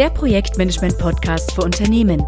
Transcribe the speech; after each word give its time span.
der 0.00 0.08
Projektmanagement-Podcast 0.08 1.52
für 1.52 1.60
Unternehmen. 1.60 2.24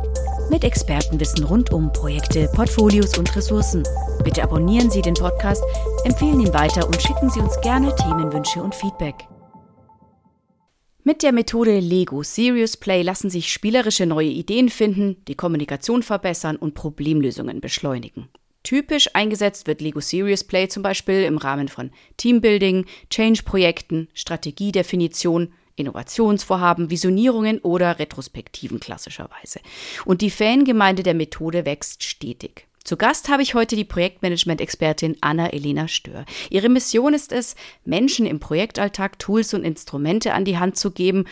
Mit 0.51 0.63
Expertenwissen 0.63 1.43
rund 1.45 1.73
um 1.73 1.91
Projekte, 1.91 2.47
Portfolios 2.55 3.17
und 3.17 3.35
Ressourcen. 3.35 3.83
Bitte 4.23 4.43
abonnieren 4.43 4.91
Sie 4.91 5.01
den 5.01 5.15
Podcast, 5.15 5.65
empfehlen 6.05 6.39
ihn 6.41 6.53
weiter 6.53 6.87
und 6.87 7.01
schicken 7.01 7.31
Sie 7.31 7.41
uns 7.41 7.59
gerne 7.63 7.97
Themenwünsche 7.97 8.63
und 8.63 8.75
Feedback. 8.75 9.15
Mit 11.03 11.23
der 11.23 11.33
Methode 11.33 11.81
Lego 11.81 12.23
Serious 12.23 12.77
Play 12.77 13.01
lassen 13.01 13.31
sich 13.31 13.51
spielerische 13.51 14.05
neue 14.05 14.29
Ideen 14.29 14.69
finden, 14.69 15.25
die 15.27 15.35
Kommunikation 15.35 16.03
verbessern 16.03 16.57
und 16.57 16.75
Problemlösungen 16.75 17.63
beschleunigen. 17.63 18.29
Typisch 18.65 19.09
eingesetzt 19.15 19.67
wird 19.67 19.81
Lego 19.81 20.01
Serious 20.01 20.45
Play 20.45 20.69
zum 20.69 20.83
Beispiel 20.83 21.23
im 21.23 21.39
Rahmen 21.39 21.69
von 21.69 21.91
Teambuilding, 22.19 22.85
Change-Projekten, 23.09 24.09
Strategiedefinition, 24.13 25.55
Innovationsvorhaben, 25.77 26.91
Visionierungen 26.91 27.59
oder 27.59 27.99
Retrospektiven 27.99 28.81
klassischerweise. 28.81 29.61
Und 30.05 30.21
die 30.21 30.31
Fangemeinde 30.31 31.03
der 31.03 31.15
Methode 31.15 31.65
wächst 31.65 32.05
stetig. 32.05 32.67
Zu 32.85 32.97
Gast 32.97 33.29
habe 33.29 33.43
ich 33.43 33.55
heute 33.55 33.77
die 33.77 33.85
Projektmanagement-Expertin 33.85 35.17
Anna-Elena 35.21 35.87
Stör. 35.87 36.25
Ihre 36.51 36.69
Mission 36.69 37.15
ist 37.15 37.31
es, 37.31 37.55
Menschen 37.85 38.27
im 38.27 38.41
Projektalltag 38.41 39.21
Tools 39.21 39.55
und 39.55 39.63
Instrumente 39.63 40.35
an 40.35 40.45
die 40.45 40.59
Hand 40.59 40.77
zu 40.77 40.91
geben, 40.91 41.27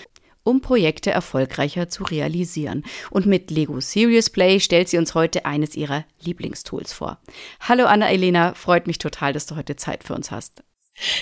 um 0.45 0.61
Projekte 0.61 1.11
erfolgreicher 1.11 1.89
zu 1.89 2.05
realisieren. 2.05 2.85
Und 3.11 3.27
mit 3.27 3.51
Lego 3.51 3.81
Serious 3.81 4.31
Play 4.31 4.61
stellt 4.61 4.89
sie 4.89 4.99
uns 4.99 5.15
heute 5.15 5.45
eines 5.45 5.77
ihrer 5.77 6.05
Lieblingstools 6.23 6.93
vor. 6.93 7.19
Hallo 7.61 7.87
Anna-Elena, 7.87 8.55
freut 8.55 8.87
mich 8.87 8.99
total, 8.99 9.33
dass 9.33 9.47
du 9.47 9.57
heute 9.57 9.77
Zeit 9.77 10.05
für 10.05 10.15
uns 10.15 10.31
hast. 10.31 10.63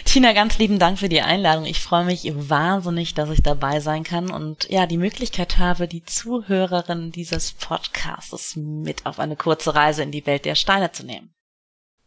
Tina, 0.04 0.32
ganz 0.32 0.58
lieben 0.58 0.78
Dank 0.78 0.98
für 0.98 1.08
die 1.08 1.20
Einladung. 1.20 1.64
Ich 1.64 1.80
freue 1.80 2.04
mich 2.04 2.30
wahnsinnig, 2.34 3.14
dass 3.14 3.30
ich 3.30 3.42
dabei 3.42 3.80
sein 3.80 4.04
kann 4.04 4.30
und 4.30 4.68
ja, 4.70 4.86
die 4.86 4.98
Möglichkeit 4.98 5.58
habe, 5.58 5.88
die 5.88 6.04
Zuhörerin 6.04 7.12
dieses 7.12 7.52
Podcasts 7.52 8.56
mit 8.56 9.06
auf 9.06 9.18
eine 9.18 9.36
kurze 9.36 9.74
Reise 9.74 10.02
in 10.02 10.10
die 10.10 10.26
Welt 10.26 10.44
der 10.44 10.54
Steine 10.54 10.92
zu 10.92 11.04
nehmen. 11.04 11.32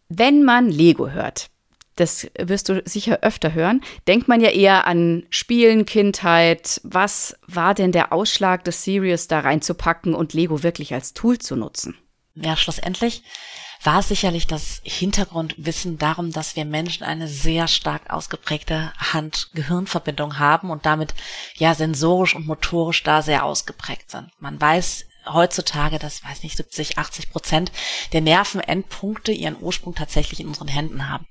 Wenn 0.10 0.44
man 0.44 0.70
Lego 0.70 1.10
hört, 1.10 1.50
das 1.96 2.28
wirst 2.38 2.70
du 2.70 2.82
sicher 2.86 3.20
öfter 3.22 3.54
hören, 3.54 3.82
denkt 4.08 4.28
man 4.28 4.42
ja 4.42 4.50
eher 4.50 4.88
an 4.88 5.26
Spielen, 5.30 5.86
Kindheit. 5.86 6.82
Was 6.84 7.38
war 7.48 7.74
denn 7.74 7.92
der 7.92 8.12
Ausschlag 8.12 8.64
des 8.64 8.84
Serious 8.84 9.28
da 9.28 9.42
reinzupacken 9.42 10.14
und 10.14 10.34
Lego 10.34 10.64
wirklich 10.64 10.94
als 10.94 11.14
Tool 11.14 11.38
zu 11.38 11.56
nutzen? 11.56 11.98
Ja, 12.36 12.56
schlussendlich 12.56 13.24
war 13.84 14.04
sicherlich 14.04 14.48
das 14.48 14.82
Hintergrundwissen 14.84 15.98
darum, 15.98 16.32
dass 16.32 16.56
wir 16.56 16.66
Menschen 16.66 17.04
eine 17.04 17.28
sehr 17.28 17.68
stark 17.68 18.10
ausgeprägte 18.10 18.94
Hand-Gehirn-Verbindung 18.98 20.40
haben 20.40 20.70
und 20.70 20.86
damit 20.86 21.14
ja 21.56 21.74
sensorisch 21.74 22.36
und 22.36 22.48
motorisch 22.48 23.04
da 23.04 23.22
sehr 23.22 23.44
ausgeprägt 23.44 24.12
sind. 24.12 24.30
Man 24.40 24.60
weiß 24.60 25.06
heutzutage, 25.28 26.00
das 26.00 26.24
weiß 26.24 26.44
nicht, 26.44 26.58
70, 26.58 26.98
80 26.98 27.32
Prozent 27.32 27.72
der 28.14 28.22
Nervenendpunkte 28.22 29.32
ihren 29.32 29.62
Ursprung 29.62 29.96
tatsächlich 29.96 30.40
in 30.40 30.48
unseren 30.48 30.68
Händen 30.68 31.10
haben. 31.10 31.28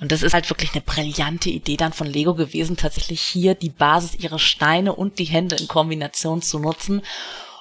Und 0.00 0.12
das 0.12 0.22
ist 0.22 0.34
halt 0.34 0.48
wirklich 0.50 0.72
eine 0.72 0.82
brillante 0.82 1.50
Idee 1.50 1.76
dann 1.76 1.92
von 1.92 2.06
Lego 2.06 2.34
gewesen, 2.34 2.76
tatsächlich 2.76 3.20
hier 3.20 3.54
die 3.54 3.70
Basis 3.70 4.14
ihrer 4.14 4.38
Steine 4.38 4.94
und 4.94 5.18
die 5.18 5.24
Hände 5.24 5.56
in 5.56 5.68
Kombination 5.68 6.42
zu 6.42 6.58
nutzen, 6.58 7.02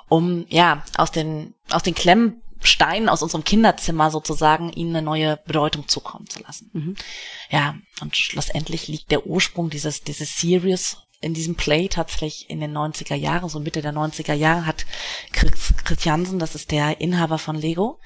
um 0.09 0.45
ja 0.49 0.83
aus 0.97 1.11
den 1.11 1.53
aus 1.69 1.83
den 1.83 1.95
Klemmen 1.95 2.42
Stein 2.63 3.09
aus 3.09 3.21
unserem 3.21 3.43
Kinderzimmer 3.43 4.11
sozusagen 4.11 4.71
ihnen 4.71 4.95
eine 4.95 5.05
neue 5.05 5.37
Bedeutung 5.45 5.87
zukommen 5.87 6.27
zu 6.27 6.41
lassen. 6.41 6.69
Mhm. 6.73 6.95
Ja, 7.49 7.75
und 8.01 8.15
schlussendlich 8.15 8.87
liegt 8.87 9.11
der 9.11 9.27
Ursprung 9.27 9.69
dieses, 9.69 10.01
dieses 10.01 10.39
Series 10.39 10.97
in 11.21 11.33
diesem 11.33 11.55
Play 11.55 11.87
tatsächlich 11.87 12.49
in 12.49 12.59
den 12.59 12.75
90er 12.75 13.15
Jahren, 13.15 13.49
so 13.49 13.59
Mitte 13.59 13.81
der 13.81 13.93
90er 13.93 14.33
Jahre 14.33 14.65
hat 14.65 14.85
Chris 15.31 15.73
Christiansen, 15.83 16.37
das 16.37 16.53
ist 16.53 16.71
der 16.71 16.99
Inhaber 16.99 17.37
von 17.37 17.55
Lego, 17.55 17.99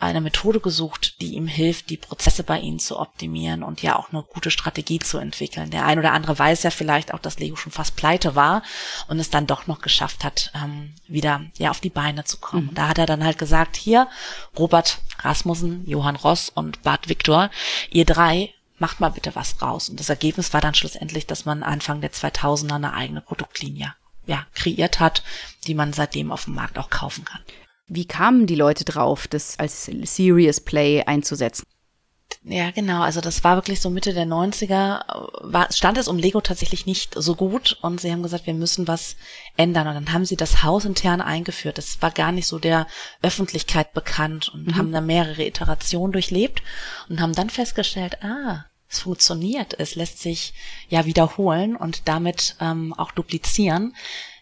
eine 0.00 0.20
Methode 0.20 0.60
gesucht, 0.60 1.20
die 1.20 1.34
ihm 1.34 1.46
hilft, 1.46 1.90
die 1.90 1.98
Prozesse 1.98 2.42
bei 2.42 2.58
ihnen 2.58 2.78
zu 2.78 2.98
optimieren 2.98 3.62
und 3.62 3.82
ja 3.82 3.96
auch 3.96 4.12
eine 4.12 4.22
gute 4.22 4.50
Strategie 4.50 4.98
zu 4.98 5.18
entwickeln. 5.18 5.70
Der 5.70 5.84
ein 5.84 5.98
oder 5.98 6.12
andere 6.12 6.38
weiß 6.38 6.62
ja 6.62 6.70
vielleicht 6.70 7.12
auch, 7.12 7.18
dass 7.18 7.38
Lego 7.38 7.56
schon 7.56 7.70
fast 7.70 7.96
pleite 7.96 8.34
war 8.34 8.62
und 9.08 9.18
es 9.18 9.30
dann 9.30 9.46
doch 9.46 9.66
noch 9.66 9.80
geschafft 9.80 10.24
hat, 10.24 10.50
ähm, 10.54 10.94
wieder 11.06 11.42
ja 11.58 11.70
auf 11.70 11.80
die 11.80 11.90
Beine 11.90 12.24
zu 12.24 12.38
kommen. 12.38 12.68
Mhm. 12.70 12.74
Da 12.74 12.88
hat 12.88 12.98
er 12.98 13.06
dann 13.06 13.22
halt 13.22 13.38
gesagt, 13.38 13.76
hier, 13.76 14.08
Robert 14.58 14.98
Rasmussen, 15.18 15.86
Johann 15.86 16.16
Ross 16.16 16.48
und 16.48 16.82
Bart 16.82 17.08
Victor, 17.08 17.50
ihr 17.90 18.06
drei 18.06 18.54
macht 18.78 19.00
mal 19.00 19.10
bitte 19.10 19.34
was 19.34 19.58
draus. 19.58 19.90
Und 19.90 20.00
das 20.00 20.08
Ergebnis 20.08 20.52
war 20.54 20.62
dann 20.62 20.74
schlussendlich, 20.74 21.26
dass 21.26 21.44
man 21.44 21.62
Anfang 21.62 22.00
der 22.00 22.12
2000er 22.12 22.76
eine 22.76 22.94
eigene 22.94 23.20
Produktlinie 23.20 23.94
ja, 24.26 24.46
kreiert 24.54 25.00
hat, 25.00 25.22
die 25.66 25.74
man 25.74 25.92
seitdem 25.92 26.32
auf 26.32 26.44
dem 26.44 26.54
Markt 26.54 26.78
auch 26.78 26.88
kaufen 26.88 27.24
kann. 27.24 27.40
Wie 27.92 28.04
kamen 28.04 28.46
die 28.46 28.54
Leute 28.54 28.84
drauf, 28.84 29.26
das 29.26 29.58
als 29.58 29.84
Serious 29.84 30.60
Play 30.60 31.02
einzusetzen? 31.02 31.64
Ja, 32.44 32.70
genau. 32.70 33.02
Also 33.02 33.20
das 33.20 33.42
war 33.42 33.56
wirklich 33.56 33.80
so 33.80 33.90
Mitte 33.90 34.14
der 34.14 34.26
90er, 34.26 35.02
war, 35.42 35.70
stand 35.72 35.98
es 35.98 36.06
um 36.06 36.16
Lego 36.16 36.40
tatsächlich 36.40 36.86
nicht 36.86 37.14
so 37.14 37.34
gut 37.34 37.78
und 37.82 38.00
sie 38.00 38.12
haben 38.12 38.22
gesagt, 38.22 38.46
wir 38.46 38.54
müssen 38.54 38.86
was 38.86 39.16
ändern. 39.56 39.88
Und 39.88 39.94
dann 39.94 40.12
haben 40.12 40.24
sie 40.24 40.36
das 40.36 40.62
Haus 40.62 40.84
intern 40.84 41.20
eingeführt. 41.20 41.78
Das 41.78 42.00
war 42.00 42.12
gar 42.12 42.30
nicht 42.30 42.46
so 42.46 42.60
der 42.60 42.86
Öffentlichkeit 43.22 43.92
bekannt 43.92 44.48
und 44.54 44.68
mhm. 44.68 44.76
haben 44.76 44.92
da 44.92 45.00
mehrere 45.00 45.44
Iterationen 45.44 46.12
durchlebt 46.12 46.62
und 47.08 47.20
haben 47.20 47.34
dann 47.34 47.50
festgestellt, 47.50 48.22
ah, 48.22 48.64
es 48.88 49.00
funktioniert, 49.00 49.74
es 49.78 49.96
lässt 49.96 50.20
sich 50.20 50.54
ja 50.88 51.06
wiederholen 51.06 51.74
und 51.74 52.08
damit 52.08 52.56
ähm, 52.60 52.94
auch 52.94 53.10
duplizieren. 53.10 53.96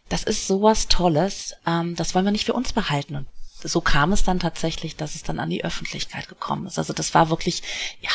Das 0.08 0.22
ist 0.22 0.46
sowas 0.46 0.88
Tolles, 0.88 1.54
ähm, 1.66 1.96
das 1.96 2.14
wollen 2.14 2.26
wir 2.26 2.32
nicht 2.32 2.46
für 2.46 2.54
uns 2.54 2.72
behalten. 2.72 3.16
Und 3.16 3.26
so 3.62 3.80
kam 3.80 4.12
es 4.12 4.24
dann 4.24 4.38
tatsächlich, 4.38 4.96
dass 4.96 5.14
es 5.14 5.22
dann 5.22 5.38
an 5.38 5.50
die 5.50 5.64
Öffentlichkeit 5.64 6.28
gekommen 6.28 6.66
ist. 6.66 6.78
Also 6.78 6.92
das 6.92 7.14
war 7.14 7.30
wirklich 7.30 7.62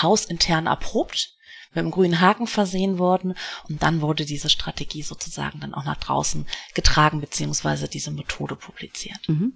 hausintern 0.02 0.68
erprobt, 0.68 1.34
mit 1.72 1.80
einem 1.80 1.92
grünen 1.92 2.22
Haken 2.22 2.48
versehen 2.48 3.00
worden 3.00 3.36
und 3.68 3.82
dann 3.82 4.02
wurde 4.02 4.26
diese 4.26 4.50
Strategie 4.50 5.02
sozusagen 5.02 5.60
dann 5.60 5.74
auch 5.74 5.86
nach 5.86 5.98
draußen 5.98 6.46
getragen 6.76 7.20
beziehungsweise 7.20 7.88
diese 7.88 8.12
Methode 8.12 8.56
publiziert. 8.56 9.18
Mhm. 9.28 9.54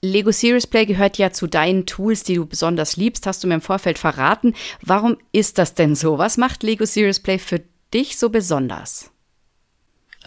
Lego 0.00 0.30
Serious 0.30 0.66
Play 0.66 0.86
gehört 0.86 1.18
ja 1.18 1.32
zu 1.32 1.48
deinen 1.48 1.84
Tools, 1.84 2.22
die 2.22 2.36
du 2.36 2.46
besonders 2.46 2.96
liebst, 2.96 3.26
hast 3.26 3.42
du 3.42 3.48
mir 3.48 3.54
im 3.54 3.60
Vorfeld 3.60 3.98
verraten. 3.98 4.54
Warum 4.80 5.16
ist 5.32 5.58
das 5.58 5.74
denn 5.74 5.96
so? 5.96 6.18
Was 6.18 6.36
macht 6.36 6.62
Lego 6.62 6.84
Serious 6.84 7.18
Play 7.18 7.38
für 7.38 7.62
dich 7.92 8.16
so 8.16 8.30
besonders? 8.30 9.10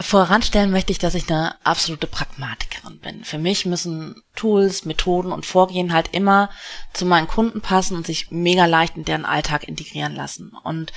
Voranstellen 0.02 0.72
möchte 0.72 0.92
ich, 0.92 1.00
dass 1.00 1.16
ich 1.16 1.30
eine 1.30 1.56
absolute 1.66 2.08
Pragmatikerin 2.08 3.00
bin. 3.00 3.24
Für 3.24 3.38
mich 3.38 3.66
müssen 3.66 4.22
Tools, 4.36 4.86
Methoden 4.86 5.32
und 5.32 5.46
Vorgehen 5.46 5.94
halt 5.94 6.14
immer 6.14 6.50
zu 6.94 7.06
meinen 7.06 7.28
Kunden 7.28 7.62
passen 7.62 7.96
und 7.96 8.06
sich 8.06 8.32
mega 8.32 8.66
leicht 8.66 8.98
in 8.98 9.06
deren 9.06 9.26
Alltag 9.26 9.68
integrieren 9.68 10.16
lassen. 10.16 10.54
Und 10.64 10.92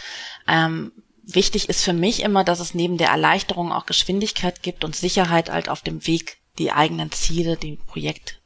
ähm, 0.47 0.93
wichtig 1.23 1.69
ist 1.69 1.83
für 1.83 1.93
mich 1.93 2.23
immer, 2.23 2.45
dass 2.45 2.61
es 2.61 2.75
neben 2.75 2.99
der 2.99 3.09
Erleichterung 3.09 3.73
auch 3.73 3.87
Geschwindigkeit 3.87 4.63
gibt 4.63 4.85
und 4.85 4.97
Sicherheit 4.97 5.51
halt 5.51 5.69
auf 5.69 5.83
dem 5.83 6.07
Weg, 6.07 6.39
die 6.59 6.73
eigenen 6.73 7.11
Ziele, 7.11 7.57
die 7.57 7.79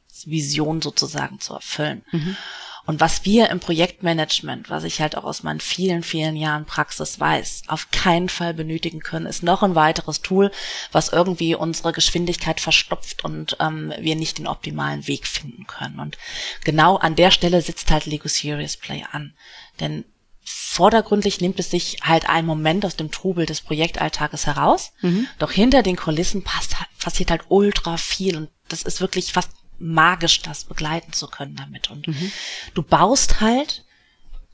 Projektvision 0.09 0.81
sozusagen 0.81 1.39
zu 1.39 1.53
erfüllen. 1.53 2.03
Mhm. 2.11 2.37
Und 2.85 2.99
was 2.99 3.23
wir 3.23 3.49
im 3.49 3.59
Projektmanagement, 3.59 4.71
was 4.71 4.83
ich 4.83 4.99
halt 4.99 5.15
auch 5.15 5.23
aus 5.23 5.43
meinen 5.43 5.59
vielen, 5.59 6.01
vielen 6.01 6.35
Jahren 6.35 6.65
Praxis 6.65 7.19
weiß, 7.19 7.63
auf 7.67 7.91
keinen 7.91 8.29
Fall 8.29 8.55
benötigen 8.55 8.99
können, 8.99 9.27
ist 9.27 9.43
noch 9.43 9.61
ein 9.61 9.75
weiteres 9.75 10.21
Tool, 10.21 10.49
was 10.91 11.09
irgendwie 11.09 11.53
unsere 11.53 11.93
Geschwindigkeit 11.93 12.59
verstopft 12.59 13.23
und 13.23 13.57
ähm, 13.59 13.93
wir 13.99 14.15
nicht 14.15 14.39
den 14.39 14.47
optimalen 14.47 15.05
Weg 15.07 15.27
finden 15.27 15.67
können. 15.67 15.99
Und 15.99 16.17
genau 16.63 16.97
an 16.97 17.15
der 17.15 17.29
Stelle 17.29 17.61
sitzt 17.61 17.91
halt 17.91 18.07
Lego 18.07 18.27
Serious 18.27 18.75
Play 18.75 19.05
an. 19.11 19.35
Denn 19.79 20.03
vordergründlich 20.43 21.41
nimmt 21.41 21.59
es 21.59 21.69
sich 21.69 21.99
halt 22.01 22.27
einen 22.27 22.47
Moment 22.47 22.85
aus 22.85 22.95
dem 22.95 23.11
Trubel 23.11 23.45
des 23.45 23.61
Projektalltages 23.61 24.47
heraus. 24.47 24.93
Mhm. 25.01 25.27
Doch 25.37 25.51
hinter 25.51 25.83
den 25.83 25.95
Kulissen 25.95 26.43
passt, 26.43 26.75
passiert 26.99 27.29
halt 27.29 27.43
ultra 27.49 27.97
viel 27.97 28.35
und 28.35 28.49
das 28.67 28.81
ist 28.81 28.99
wirklich 28.99 29.33
fast 29.33 29.51
magisch, 29.79 30.41
das 30.41 30.65
begleiten 30.65 31.13
zu 31.13 31.27
können 31.27 31.55
damit. 31.55 31.89
Und 31.89 32.07
mhm. 32.07 32.31
du 32.73 32.83
baust 32.83 33.41
halt 33.41 33.85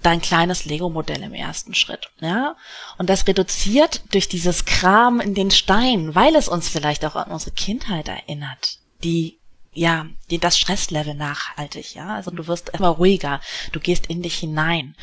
dein 0.02 0.22
kleines 0.22 0.66
Lego-Modell 0.66 1.24
im 1.24 1.34
ersten 1.34 1.74
Schritt, 1.74 2.12
ja. 2.20 2.56
Und 2.98 3.10
das 3.10 3.28
reduziert 3.28 4.04
durch 4.12 4.28
dieses 4.28 4.66
Kram 4.66 5.20
in 5.20 5.34
den 5.34 5.52
Steinen, 5.52 6.14
weil 6.14 6.36
es 6.36 6.48
uns 6.48 6.70
vielleicht 6.70 7.04
auch 7.06 7.16
an 7.16 7.32
unsere 7.32 7.52
Kindheit 7.52 8.08
erinnert, 8.08 8.80
die 9.04 9.40
ja, 9.78 10.08
die, 10.32 10.40
das 10.40 10.58
Stresslevel 10.58 11.16
nachhaltig, 11.16 11.96
ja. 11.96 12.16
Also 12.16 12.32
du 12.32 12.48
wirst 12.48 12.70
immer 12.70 12.88
ruhiger, 12.88 13.42
du 13.74 13.82
gehst 13.82 14.08
in 14.08 14.22
dich 14.22 14.38
hinein. 14.38 14.96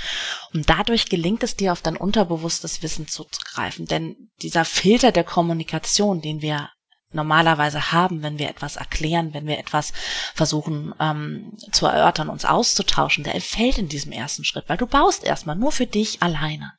Und 0.54 0.70
dadurch 0.70 1.10
gelingt 1.10 1.42
es 1.42 1.56
dir, 1.56 1.72
auf 1.72 1.82
dein 1.82 1.98
unterbewusstes 1.98 2.82
Wissen 2.82 3.06
zuzugreifen. 3.06 3.84
Denn 3.84 4.30
dieser 4.40 4.64
Filter 4.64 5.12
der 5.12 5.24
Kommunikation, 5.24 6.22
den 6.22 6.40
wir 6.40 6.70
normalerweise 7.14 7.92
haben, 7.92 8.22
wenn 8.22 8.38
wir 8.38 8.48
etwas 8.48 8.76
erklären, 8.76 9.34
wenn 9.34 9.46
wir 9.46 9.58
etwas 9.58 9.92
versuchen 10.34 10.94
ähm, 11.00 11.52
zu 11.70 11.86
erörtern, 11.86 12.28
uns 12.28 12.44
auszutauschen, 12.44 13.24
der 13.24 13.34
entfällt 13.34 13.78
in 13.78 13.88
diesem 13.88 14.12
ersten 14.12 14.44
Schritt, 14.44 14.64
weil 14.68 14.76
du 14.76 14.86
baust 14.86 15.24
erstmal 15.24 15.56
nur 15.56 15.72
für 15.72 15.86
dich 15.86 16.22
alleine. 16.22 16.72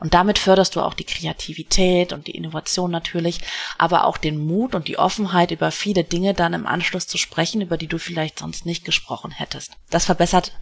Und 0.00 0.14
damit 0.14 0.38
förderst 0.38 0.76
du 0.76 0.80
auch 0.80 0.94
die 0.94 1.04
Kreativität 1.04 2.12
und 2.12 2.26
die 2.26 2.34
Innovation 2.34 2.90
natürlich, 2.90 3.40
aber 3.76 4.06
auch 4.06 4.16
den 4.16 4.38
Mut 4.38 4.74
und 4.74 4.88
die 4.88 4.98
Offenheit, 4.98 5.50
über 5.50 5.70
viele 5.70 6.04
Dinge 6.04 6.32
dann 6.32 6.54
im 6.54 6.66
Anschluss 6.66 7.06
zu 7.06 7.18
sprechen, 7.18 7.60
über 7.60 7.76
die 7.76 7.86
du 7.86 7.98
vielleicht 7.98 8.38
sonst 8.38 8.64
nicht 8.64 8.84
gesprochen 8.84 9.30
hättest. 9.30 9.76
Das 9.90 10.06
verbessert 10.06 10.52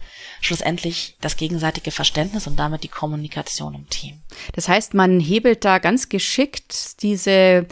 schlussendlich 0.41 1.15
das 1.21 1.37
gegenseitige 1.37 1.91
Verständnis 1.91 2.47
und 2.47 2.57
damit 2.57 2.83
die 2.83 2.89
Kommunikation 2.89 3.75
im 3.75 3.89
Team. 3.89 4.21
Das 4.53 4.67
heißt, 4.67 4.93
man 4.93 5.19
hebelt 5.19 5.63
da 5.63 5.79
ganz 5.79 6.09
geschickt 6.09 7.01
diese 7.01 7.65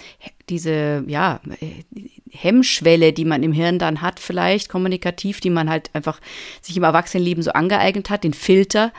diese, 0.50 1.04
ja, 1.08 1.42
Hemmschwelle, 2.32 3.14
die 3.14 3.26
man 3.26 3.44
im 3.44 3.52
Hirn 3.52 3.80
dann 3.80 4.02
hat, 4.02 4.20
vielleicht 4.20 4.70
kommunikativ, 4.70 5.40
die 5.40 5.50
man 5.50 5.70
halt 5.70 5.90
einfach 5.94 6.20
sich 6.62 6.78
im 6.78 6.84
Erwachsenenleben 6.84 7.44
so 7.44 7.52
angeeignet 7.52 8.10
hat, 8.10 8.24
den 8.24 8.34
Filter, 8.34 8.94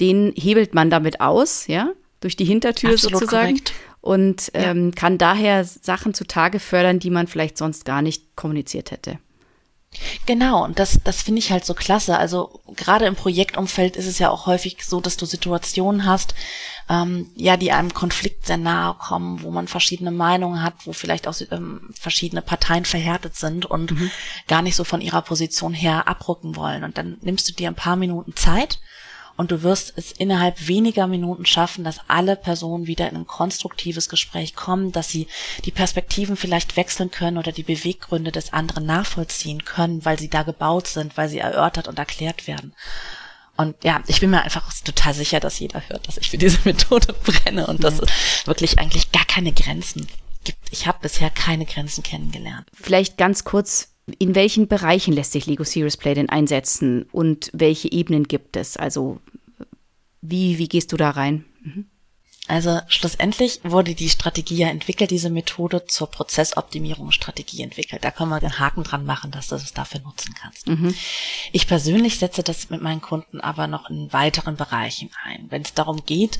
den 0.00 0.32
hebelt 0.36 0.74
man 0.74 0.90
damit 0.90 1.20
aus, 1.20 1.66
ja, 1.66 1.92
durch 2.20 2.36
die 2.36 2.44
Hintertür 2.44 2.90
Absolut 2.90 3.20
sozusagen. 3.20 3.48
Korrekt. 3.48 3.72
Und 4.00 4.50
ähm, 4.52 4.86
ja. 4.86 4.90
kann 4.94 5.16
daher 5.16 5.64
Sachen 5.64 6.12
zutage 6.12 6.60
fördern, 6.60 6.98
die 6.98 7.10
man 7.10 7.26
vielleicht 7.26 7.56
sonst 7.56 7.86
gar 7.86 8.02
nicht 8.02 8.36
kommuniziert 8.36 8.90
hätte. 8.90 9.18
Genau, 10.26 10.64
und 10.64 10.78
das, 10.78 11.00
das 11.02 11.22
finde 11.22 11.38
ich 11.40 11.50
halt 11.50 11.64
so 11.64 11.74
klasse. 11.74 12.18
Also 12.18 12.60
gerade 12.76 13.06
im 13.06 13.16
Projektumfeld 13.16 13.96
ist 13.96 14.06
es 14.06 14.18
ja 14.18 14.30
auch 14.30 14.46
häufig 14.46 14.84
so, 14.84 15.00
dass 15.00 15.16
du 15.16 15.26
Situationen 15.26 16.06
hast, 16.06 16.34
ähm, 16.88 17.30
ja, 17.34 17.56
die 17.56 17.72
einem 17.72 17.94
Konflikt 17.94 18.46
sehr 18.46 18.56
nahe 18.56 18.94
kommen, 18.94 19.42
wo 19.42 19.50
man 19.50 19.68
verschiedene 19.68 20.10
Meinungen 20.10 20.62
hat, 20.62 20.74
wo 20.84 20.92
vielleicht 20.92 21.26
auch 21.26 21.34
ähm, 21.50 21.90
verschiedene 21.98 22.42
Parteien 22.42 22.84
verhärtet 22.84 23.36
sind 23.36 23.66
und 23.66 23.92
mhm. 23.92 24.10
gar 24.48 24.62
nicht 24.62 24.76
so 24.76 24.84
von 24.84 25.00
ihrer 25.00 25.22
Position 25.22 25.72
her 25.72 26.08
abrücken 26.08 26.56
wollen. 26.56 26.84
Und 26.84 26.98
dann 26.98 27.16
nimmst 27.22 27.48
du 27.48 27.52
dir 27.52 27.68
ein 27.68 27.74
paar 27.74 27.96
Minuten 27.96 28.36
Zeit 28.36 28.80
und 29.36 29.50
du 29.50 29.62
wirst 29.62 29.94
es 29.96 30.12
innerhalb 30.12 30.68
weniger 30.68 31.06
Minuten 31.06 31.44
schaffen, 31.44 31.84
dass 31.84 32.00
alle 32.08 32.36
Personen 32.36 32.86
wieder 32.86 33.08
in 33.08 33.16
ein 33.16 33.26
konstruktives 33.26 34.08
Gespräch 34.08 34.54
kommen, 34.54 34.92
dass 34.92 35.08
sie 35.08 35.26
die 35.64 35.72
Perspektiven 35.72 36.36
vielleicht 36.36 36.76
wechseln 36.76 37.10
können 37.10 37.38
oder 37.38 37.50
die 37.50 37.64
Beweggründe 37.64 38.30
des 38.30 38.52
anderen 38.52 38.86
nachvollziehen 38.86 39.64
können, 39.64 40.04
weil 40.04 40.18
sie 40.18 40.30
da 40.30 40.42
gebaut 40.44 40.86
sind, 40.86 41.16
weil 41.16 41.28
sie 41.28 41.38
erörtert 41.38 41.88
und 41.88 41.98
erklärt 41.98 42.46
werden. 42.46 42.74
Und 43.56 43.82
ja, 43.84 44.02
ich 44.06 44.20
bin 44.20 44.30
mir 44.30 44.42
einfach 44.42 44.72
total 44.82 45.14
sicher, 45.14 45.40
dass 45.40 45.58
jeder 45.58 45.82
hört, 45.88 46.08
dass 46.08 46.16
ich 46.16 46.30
für 46.30 46.38
diese 46.38 46.58
Methode 46.64 47.12
brenne 47.12 47.66
und 47.66 47.82
ja. 47.82 47.90
dass 47.90 48.00
es 48.00 48.46
wirklich 48.46 48.78
eigentlich 48.78 49.12
gar 49.12 49.24
keine 49.24 49.52
Grenzen 49.52 50.06
gibt. 50.44 50.58
Ich 50.70 50.86
habe 50.86 50.98
bisher 51.02 51.30
keine 51.30 51.64
Grenzen 51.64 52.02
kennengelernt. 52.02 52.68
Vielleicht 52.72 53.16
ganz 53.16 53.44
kurz, 53.44 53.93
in 54.18 54.34
welchen 54.34 54.68
Bereichen 54.68 55.14
lässt 55.14 55.32
sich 55.32 55.46
Lego 55.46 55.64
Serious 55.64 55.96
Play 55.96 56.14
denn 56.14 56.28
einsetzen 56.28 57.04
und 57.12 57.50
welche 57.52 57.90
Ebenen 57.90 58.24
gibt 58.24 58.56
es? 58.56 58.76
Also 58.76 59.20
wie, 60.20 60.58
wie 60.58 60.68
gehst 60.68 60.92
du 60.92 60.96
da 60.96 61.10
rein? 61.10 61.44
Mhm. 61.62 61.86
Also 62.46 62.78
schlussendlich 62.88 63.60
wurde 63.62 63.94
die 63.94 64.10
Strategie 64.10 64.56
ja 64.56 64.68
entwickelt, 64.68 65.10
diese 65.10 65.30
Methode 65.30 65.86
zur 65.86 66.10
Prozessoptimierungsstrategie 66.10 67.62
entwickelt. 67.62 68.04
Da 68.04 68.10
kann 68.10 68.28
man 68.28 68.40
den 68.40 68.58
Haken 68.58 68.84
dran 68.84 69.06
machen, 69.06 69.30
dass 69.30 69.48
du 69.48 69.54
es 69.54 69.72
dafür 69.72 70.00
nutzen 70.00 70.34
kannst. 70.38 70.66
Mhm. 70.66 70.94
Ich 71.52 71.66
persönlich 71.66 72.18
setze 72.18 72.42
das 72.42 72.68
mit 72.68 72.82
meinen 72.82 73.00
Kunden 73.00 73.40
aber 73.40 73.66
noch 73.66 73.88
in 73.88 74.12
weiteren 74.12 74.56
Bereichen 74.56 75.10
ein. 75.24 75.46
Wenn 75.48 75.62
es 75.62 75.72
darum 75.72 76.04
geht, 76.04 76.38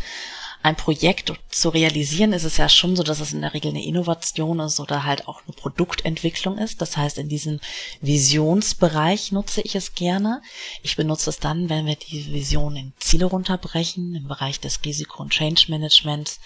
ein 0.65 0.77
Projekt 0.77 1.31
zu 1.51 1.69
realisieren, 1.69 2.33
ist 2.33 2.45
es 2.45 2.57
ja 2.57 2.71
schon 2.71 2.97
so, 2.97 3.03
dass 3.03 3.21
es 3.21 3.35
in 3.35 3.43
der 3.43 3.53
Regel 3.53 3.69
eine 3.69 3.85
Innovation 3.85 4.61
ist 4.61 4.81
oder 4.81 5.05
halt 5.05 5.29
auch 5.29 5.43
eine 5.45 5.55
Produktentwicklung 5.55 6.57
ist. 6.57 6.81
Das 6.81 6.97
heißt, 6.97 7.19
in 7.19 7.29
diesem 7.29 7.61
Visionsbereich 8.01 9.31
nutze 9.31 9.61
ich 9.61 9.77
es 9.77 9.95
gerne. 9.95 10.41
Ich 10.83 10.97
benutze 10.97 11.29
es 11.29 11.39
dann, 11.39 11.69
wenn 11.69 11.85
wir 11.85 11.97
die 11.97 12.33
Vision 12.33 12.77
in 12.77 12.93
Ziele 12.99 13.27
runterbrechen, 13.27 14.15
im 14.15 14.27
Bereich 14.27 14.59
des 14.59 14.83
Risiko- 14.87 15.23
und 15.23 15.33
Change 15.33 15.67
Managements, 15.69 16.41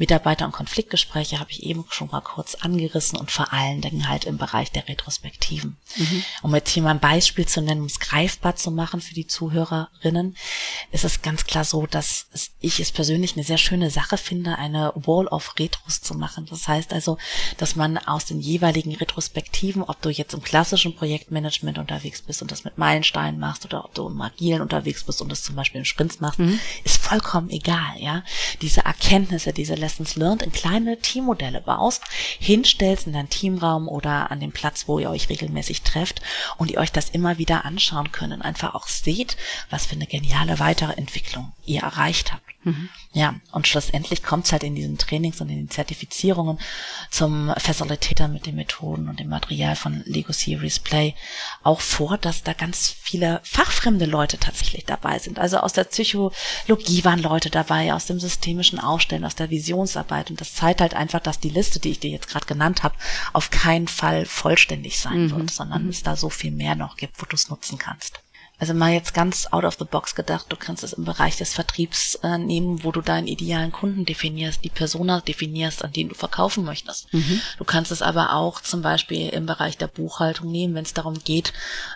Mitarbeiter- 0.00 0.46
und 0.46 0.52
Konfliktgespräche 0.52 1.38
habe 1.40 1.50
ich 1.50 1.62
eben 1.62 1.84
schon 1.90 2.08
mal 2.10 2.22
kurz 2.22 2.54
angerissen 2.54 3.18
und 3.18 3.30
vor 3.30 3.52
allen 3.52 3.82
Dingen 3.82 4.08
halt 4.08 4.24
im 4.24 4.38
Bereich 4.38 4.72
der 4.72 4.88
Retrospektiven. 4.88 5.76
Mhm. 5.96 6.24
Um 6.42 6.54
jetzt 6.54 6.70
hier 6.70 6.82
mal 6.82 6.92
ein 6.92 7.00
Beispiel 7.00 7.46
zu 7.46 7.60
nennen, 7.60 7.82
um 7.82 7.86
es 7.86 8.00
greifbar 8.00 8.56
zu 8.56 8.70
machen 8.70 9.02
für 9.02 9.12
die 9.12 9.26
Zuhörerinnen, 9.26 10.38
ist 10.90 11.04
es 11.04 11.20
ganz 11.20 11.44
klar 11.44 11.64
so, 11.64 11.86
dass 11.86 12.28
ich 12.60 12.80
es 12.80 12.92
persönlich 12.92 13.34
eine 13.34 13.44
sehr 13.44 13.58
schöne 13.58 13.90
Sache 13.90 14.16
finde, 14.16 14.56
eine 14.56 14.92
Wall 14.94 15.26
of 15.26 15.54
Retros 15.58 16.00
zu 16.00 16.14
machen. 16.14 16.46
Das 16.48 16.66
heißt 16.66 16.94
also, 16.94 17.18
dass 17.58 17.76
man 17.76 17.98
aus 17.98 18.24
den 18.24 18.40
jeweiligen 18.40 18.94
Retrospektiven, 18.94 19.82
ob 19.82 20.00
du 20.00 20.08
jetzt 20.08 20.32
im 20.32 20.42
klassischen 20.42 20.96
Projektmanagement 20.96 21.76
unterwegs 21.76 22.22
bist 22.22 22.40
und 22.40 22.50
das 22.50 22.64
mit 22.64 22.78
Meilensteinen 22.78 23.38
machst 23.38 23.66
oder 23.66 23.84
ob 23.84 23.92
du 23.92 24.06
im 24.08 24.20
Agilen 24.22 24.62
unterwegs 24.62 25.04
bist 25.04 25.20
und 25.20 25.30
das 25.30 25.42
zum 25.42 25.56
Beispiel 25.56 25.80
im 25.80 25.84
Sprints 25.84 26.20
machst, 26.20 26.38
mhm. 26.38 26.58
ist 26.84 26.96
vollkommen 27.02 27.50
egal, 27.50 27.98
ja. 27.98 28.24
Diese 28.62 28.80
Erkenntnisse, 28.80 29.52
diese 29.52 29.74
Lessons 29.90 30.14
Learned 30.14 30.42
in 30.42 30.52
kleine 30.52 30.98
Teammodelle 31.00 31.60
baust, 31.60 32.02
hinstellst 32.38 33.08
in 33.08 33.12
deinen 33.12 33.28
Teamraum 33.28 33.88
oder 33.88 34.30
an 34.30 34.38
dem 34.38 34.52
Platz, 34.52 34.86
wo 34.86 35.00
ihr 35.00 35.10
euch 35.10 35.28
regelmäßig 35.28 35.82
trefft 35.82 36.22
und 36.58 36.70
ihr 36.70 36.78
euch 36.78 36.92
das 36.92 37.10
immer 37.10 37.38
wieder 37.38 37.64
anschauen 37.64 38.12
könnt 38.12 38.32
und 38.32 38.42
einfach 38.42 38.74
auch 38.74 38.86
seht, 38.86 39.36
was 39.68 39.86
für 39.86 39.96
eine 39.96 40.06
geniale 40.06 40.60
weitere 40.60 40.92
Entwicklung 40.92 41.52
ihr 41.66 41.80
erreicht 41.80 42.32
habt. 42.32 42.44
Mhm. 42.62 42.90
Ja, 43.12 43.34
und 43.52 43.66
schlussendlich 43.66 44.22
kommt 44.22 44.44
es 44.44 44.52
halt 44.52 44.62
in 44.62 44.74
diesen 44.74 44.98
Trainings 44.98 45.40
und 45.40 45.48
in 45.48 45.56
den 45.56 45.70
Zertifizierungen 45.70 46.58
zum 47.10 47.52
Facilitator 47.56 48.28
mit 48.28 48.46
den 48.46 48.54
Methoden 48.54 49.08
und 49.08 49.18
dem 49.18 49.28
Material 49.28 49.76
von 49.76 50.02
Lego 50.04 50.32
Series 50.32 50.78
Play 50.78 51.14
auch 51.62 51.80
vor, 51.80 52.18
dass 52.18 52.42
da 52.42 52.52
ganz 52.52 52.94
viele 53.00 53.40
fachfremde 53.44 54.04
Leute 54.04 54.38
tatsächlich 54.38 54.84
dabei 54.84 55.18
sind. 55.18 55.38
Also 55.38 55.58
aus 55.58 55.72
der 55.72 55.84
Psychologie 55.84 57.04
waren 57.04 57.22
Leute 57.22 57.50
dabei, 57.50 57.94
aus 57.94 58.06
dem 58.06 58.20
systemischen 58.20 58.78
Aufstellen, 58.78 59.24
aus 59.24 59.34
der 59.34 59.50
Visionsarbeit. 59.50 60.30
Und 60.30 60.40
das 60.40 60.54
zeigt 60.54 60.80
halt 60.80 60.94
einfach, 60.94 61.20
dass 61.20 61.40
die 61.40 61.48
Liste, 61.48 61.80
die 61.80 61.90
ich 61.90 62.00
dir 62.00 62.10
jetzt 62.10 62.28
gerade 62.28 62.46
genannt 62.46 62.82
habe, 62.82 62.94
auf 63.32 63.50
keinen 63.50 63.88
Fall 63.88 64.26
vollständig 64.26 64.98
sein 64.98 65.24
mhm. 65.24 65.30
wird, 65.30 65.50
sondern 65.50 65.84
mhm. 65.84 65.88
es 65.88 66.02
da 66.02 66.14
so 66.14 66.28
viel 66.28 66.50
mehr 66.50 66.74
noch 66.74 66.96
gibt, 66.96 67.20
wo 67.20 67.26
du 67.26 67.34
es 67.34 67.48
nutzen 67.48 67.78
kannst. 67.78 68.20
Also 68.60 68.74
mal 68.74 68.92
jetzt 68.92 69.14
ganz 69.14 69.46
out 69.52 69.64
of 69.64 69.76
the 69.78 69.86
box 69.86 70.14
gedacht, 70.14 70.46
du 70.50 70.56
kannst 70.56 70.84
es 70.84 70.92
im 70.92 71.04
Bereich 71.04 71.36
des 71.36 71.54
Vertriebs 71.54 72.16
äh, 72.16 72.36
nehmen, 72.36 72.84
wo 72.84 72.92
du 72.92 73.00
deinen 73.00 73.26
idealen 73.26 73.72
Kunden 73.72 74.04
definierst, 74.04 74.62
die 74.62 74.68
Persona 74.68 75.22
definierst, 75.22 75.82
an 75.82 75.92
denen 75.92 76.10
du 76.10 76.14
verkaufen 76.14 76.64
möchtest. 76.64 77.12
Mhm. 77.14 77.40
Du 77.56 77.64
kannst 77.64 77.90
es 77.90 78.02
aber 78.02 78.34
auch 78.34 78.60
zum 78.60 78.82
Beispiel 78.82 79.30
im 79.30 79.46
Bereich 79.46 79.78
der 79.78 79.86
Buchhaltung 79.86 80.52
nehmen, 80.52 80.74
wenn 80.74 80.84
es 80.84 80.92
darum 80.92 81.18
geht, 81.24 81.54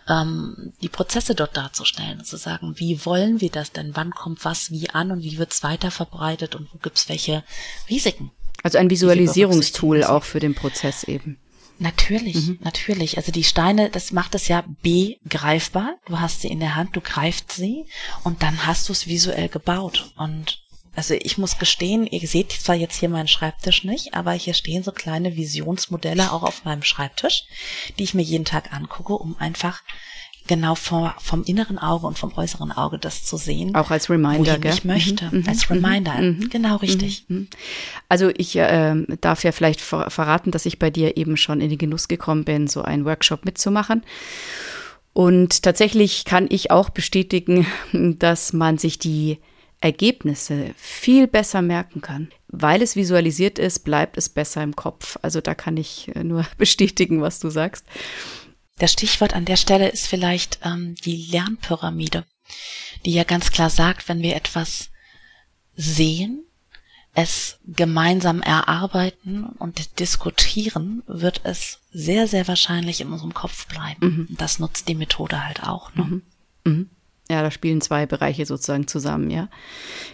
ähm, 0.08 0.72
die 0.80 0.88
Prozesse 0.88 1.34
dort 1.34 1.54
darzustellen 1.54 2.20
und 2.20 2.26
zu 2.26 2.38
sagen, 2.38 2.74
wie 2.78 3.04
wollen 3.04 3.42
wir 3.42 3.50
das 3.50 3.72
denn, 3.72 3.94
wann 3.94 4.12
kommt 4.12 4.46
was 4.46 4.70
wie 4.70 4.88
an 4.88 5.10
und 5.10 5.22
wie 5.22 5.36
wird 5.36 5.52
es 5.52 5.62
weiter 5.62 5.90
verbreitet 5.90 6.54
und 6.54 6.72
wo 6.72 6.78
gibt's 6.78 7.10
welche 7.10 7.44
Risiken. 7.90 8.30
Also 8.62 8.78
ein 8.78 8.88
Visualisierungstool 8.88 10.02
auch 10.04 10.24
für 10.24 10.40
den 10.40 10.54
Prozess 10.54 11.04
eben. 11.04 11.38
Natürlich, 11.78 12.36
mhm. 12.36 12.58
natürlich. 12.62 13.16
Also 13.16 13.32
die 13.32 13.44
Steine, 13.44 13.90
das 13.90 14.12
macht 14.12 14.34
es 14.34 14.48
ja 14.48 14.64
begreifbar. 14.82 15.96
Du 16.06 16.20
hast 16.20 16.42
sie 16.42 16.48
in 16.48 16.60
der 16.60 16.76
Hand, 16.76 16.94
du 16.94 17.00
greifst 17.00 17.52
sie 17.52 17.86
und 18.22 18.42
dann 18.42 18.66
hast 18.66 18.88
du 18.88 18.92
es 18.92 19.06
visuell 19.06 19.48
gebaut. 19.48 20.12
Und 20.16 20.62
also 20.94 21.14
ich 21.14 21.38
muss 21.38 21.58
gestehen, 21.58 22.06
ihr 22.06 22.26
seht 22.28 22.52
zwar 22.52 22.76
jetzt 22.76 23.00
hier 23.00 23.08
meinen 23.08 23.28
Schreibtisch 23.28 23.82
nicht, 23.82 24.14
aber 24.14 24.32
hier 24.32 24.54
stehen 24.54 24.84
so 24.84 24.92
kleine 24.92 25.36
Visionsmodelle 25.36 26.32
auch 26.32 26.44
auf 26.44 26.64
meinem 26.64 26.84
Schreibtisch, 26.84 27.44
die 27.98 28.04
ich 28.04 28.14
mir 28.14 28.22
jeden 28.22 28.44
Tag 28.44 28.72
angucke, 28.72 29.14
um 29.14 29.36
einfach 29.38 29.82
genau 30.46 30.74
vor, 30.74 31.14
vom 31.20 31.42
inneren 31.44 31.78
Auge 31.78 32.06
und 32.06 32.18
vom 32.18 32.32
äußeren 32.36 32.72
Auge 32.72 32.98
das 32.98 33.24
zu 33.24 33.36
sehen. 33.36 33.74
Auch 33.74 33.90
als 33.90 34.10
Reminder, 34.10 34.58
gell? 34.58 34.72
ich 34.72 34.84
möchte. 34.84 35.26
Mhm, 35.26 35.40
mhm 35.40 35.48
als 35.48 35.68
mhm, 35.68 35.76
Reminder. 35.76 36.14
Mhm, 36.14 36.48
genau, 36.50 36.76
richtig. 36.76 37.24
Mhm, 37.28 37.48
also 38.08 38.30
ich 38.36 38.56
äh, 38.56 38.94
darf 39.20 39.44
ja 39.44 39.52
vielleicht 39.52 39.80
ver 39.80 40.10
verraten, 40.10 40.50
dass 40.50 40.66
ich 40.66 40.78
bei 40.78 40.90
dir 40.90 41.16
eben 41.16 41.36
schon 41.36 41.60
in 41.60 41.70
den 41.70 41.78
Genuss 41.78 42.08
gekommen 42.08 42.44
bin, 42.44 42.66
so 42.66 42.82
einen 42.82 43.04
Workshop 43.04 43.44
mitzumachen. 43.44 44.02
Und 45.12 45.62
tatsächlich 45.62 46.24
kann 46.24 46.46
ich 46.50 46.70
auch 46.70 46.90
bestätigen, 46.90 47.66
dass 47.92 48.52
man 48.52 48.78
sich 48.78 48.98
die 48.98 49.38
Ergebnisse 49.80 50.70
viel 50.76 51.26
besser 51.26 51.62
merken 51.62 52.00
kann. 52.00 52.28
Weil 52.48 52.82
es 52.82 52.96
visualisiert 52.96 53.58
ist, 53.58 53.80
bleibt 53.80 54.16
es 54.16 54.28
besser 54.28 54.62
im 54.62 54.74
Kopf. 54.76 55.18
Also 55.22 55.40
da 55.40 55.54
kann 55.54 55.76
ich 55.76 56.10
äh, 56.14 56.24
nur 56.24 56.46
bestätigen, 56.58 57.20
was 57.22 57.38
du 57.38 57.50
sagst. 57.50 57.86
Das 58.78 58.92
Stichwort 58.92 59.34
an 59.34 59.44
der 59.44 59.56
Stelle 59.56 59.88
ist 59.88 60.06
vielleicht 60.06 60.58
ähm, 60.64 60.94
die 60.96 61.26
Lernpyramide, 61.30 62.24
die 63.04 63.12
ja 63.12 63.24
ganz 63.24 63.50
klar 63.50 63.70
sagt, 63.70 64.08
wenn 64.08 64.22
wir 64.22 64.34
etwas 64.34 64.90
sehen, 65.76 66.44
es 67.14 67.60
gemeinsam 67.64 68.42
erarbeiten 68.42 69.44
und 69.44 70.00
diskutieren, 70.00 71.04
wird 71.06 71.42
es 71.44 71.78
sehr, 71.92 72.26
sehr 72.26 72.48
wahrscheinlich 72.48 73.00
in 73.00 73.12
unserem 73.12 73.34
Kopf 73.34 73.68
bleiben. 73.68 74.28
Mhm. 74.28 74.36
Das 74.36 74.58
nutzt 74.58 74.88
die 74.88 74.96
Methode 74.96 75.44
halt 75.44 75.62
auch. 75.62 75.94
Ne? 75.94 76.04
Mhm. 76.04 76.22
Mhm. 76.64 76.90
Ja, 77.30 77.42
da 77.42 77.50
spielen 77.50 77.80
zwei 77.80 78.04
Bereiche 78.06 78.44
sozusagen 78.44 78.88
zusammen, 78.88 79.30
ja. 79.30 79.48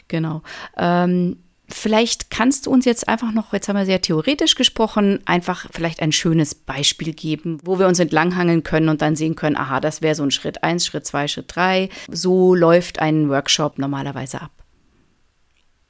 Genau. 0.09 0.43
Ähm, 0.76 1.43
Vielleicht 1.73 2.31
kannst 2.31 2.67
du 2.67 2.71
uns 2.71 2.85
jetzt 2.85 3.09
einfach 3.09 3.33
noch, 3.33 3.53
jetzt 3.53 3.69
haben 3.69 3.77
wir 3.77 3.87
sehr 3.87 4.00
theoretisch 4.00 4.55
gesprochen, 4.55 5.21
einfach 5.25 5.67
vielleicht 5.71 6.00
ein 6.00 6.12
schönes 6.12 6.55
Beispiel 6.55 7.12
geben, 7.12 7.59
wo 7.65 7.79
wir 7.79 7.87
uns 7.87 7.99
entlanghangeln 7.99 8.62
können 8.62 8.89
und 8.89 9.03
dann 9.03 9.17
sehen 9.17 9.37
können, 9.37 9.57
aha, 9.57 9.81
das 9.81 10.03
wäre 10.03 10.15
so 10.15 10.23
ein 10.23 10.31
Schritt 10.31 10.62
eins, 10.62 10.87
Schritt 10.87 11.07
zwei, 11.07 11.29
Schritt 11.29 11.55
drei. 11.55 11.89
So 12.09 12.55
läuft 12.55 12.99
ein 12.99 13.29
Workshop 13.29 13.79
normalerweise 13.79 14.41
ab. 14.41 14.50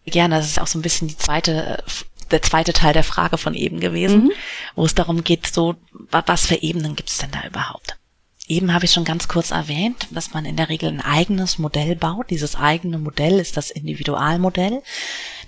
Gerne, 0.06 0.36
das 0.36 0.46
ist 0.46 0.60
auch 0.60 0.66
so 0.66 0.78
ein 0.78 0.82
bisschen 0.82 1.08
die 1.08 1.16
zweite 1.16 1.82
der 2.30 2.42
zweite 2.42 2.72
Teil 2.72 2.92
der 2.92 3.04
Frage 3.04 3.38
von 3.38 3.54
eben 3.54 3.80
gewesen, 3.80 4.24
mhm. 4.24 4.32
wo 4.74 4.84
es 4.84 4.94
darum 4.94 5.24
geht, 5.24 5.46
so, 5.46 5.76
was 6.10 6.46
für 6.46 6.56
Ebenen 6.56 6.96
gibt 6.96 7.10
es 7.10 7.18
denn 7.18 7.30
da 7.30 7.46
überhaupt? 7.46 7.96
Eben 8.50 8.74
habe 8.74 8.84
ich 8.84 8.90
schon 8.90 9.04
ganz 9.04 9.28
kurz 9.28 9.52
erwähnt, 9.52 10.08
dass 10.10 10.34
man 10.34 10.44
in 10.44 10.56
der 10.56 10.68
Regel 10.68 10.88
ein 10.88 11.00
eigenes 11.00 11.60
Modell 11.60 11.94
baut. 11.94 12.30
Dieses 12.30 12.56
eigene 12.56 12.98
Modell 12.98 13.38
ist 13.38 13.56
das 13.56 13.70
Individualmodell, 13.70 14.82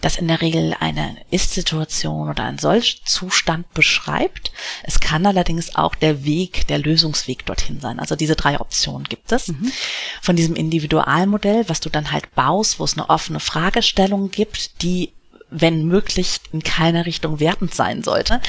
das 0.00 0.16
in 0.16 0.28
der 0.28 0.40
Regel 0.40 0.76
eine 0.78 1.16
Ist-Situation 1.32 2.30
oder 2.30 2.44
einen 2.44 2.59
Soll-Zustand 2.59 3.75
beschreibt. 3.75 4.52
Es 4.85 5.00
kann 5.00 5.26
allerdings 5.26 5.75
auch 5.75 5.97
der 5.97 6.25
Weg, 6.25 6.68
der 6.68 6.78
Lösungsweg 6.78 7.44
dorthin 7.44 7.80
sein. 7.80 7.99
Also 7.99 8.14
diese 8.14 8.37
drei 8.37 8.61
Optionen 8.61 9.09
gibt 9.09 9.32
es. 9.32 9.49
Mhm. 9.49 9.73
Von 10.21 10.37
diesem 10.37 10.54
Individualmodell, 10.54 11.68
was 11.68 11.80
du 11.80 11.90
dann 11.90 12.12
halt 12.12 12.32
baust, 12.37 12.78
wo 12.78 12.85
es 12.85 12.97
eine 12.97 13.11
offene 13.11 13.40
Fragestellung 13.40 14.30
gibt, 14.30 14.80
die 14.82 15.12
wenn 15.52 15.87
möglich 15.87 16.40
in 16.52 16.62
keiner 16.62 17.06
Richtung 17.06 17.38
wertend 17.38 17.75
sein 17.75 18.02
sollte. 18.02 18.40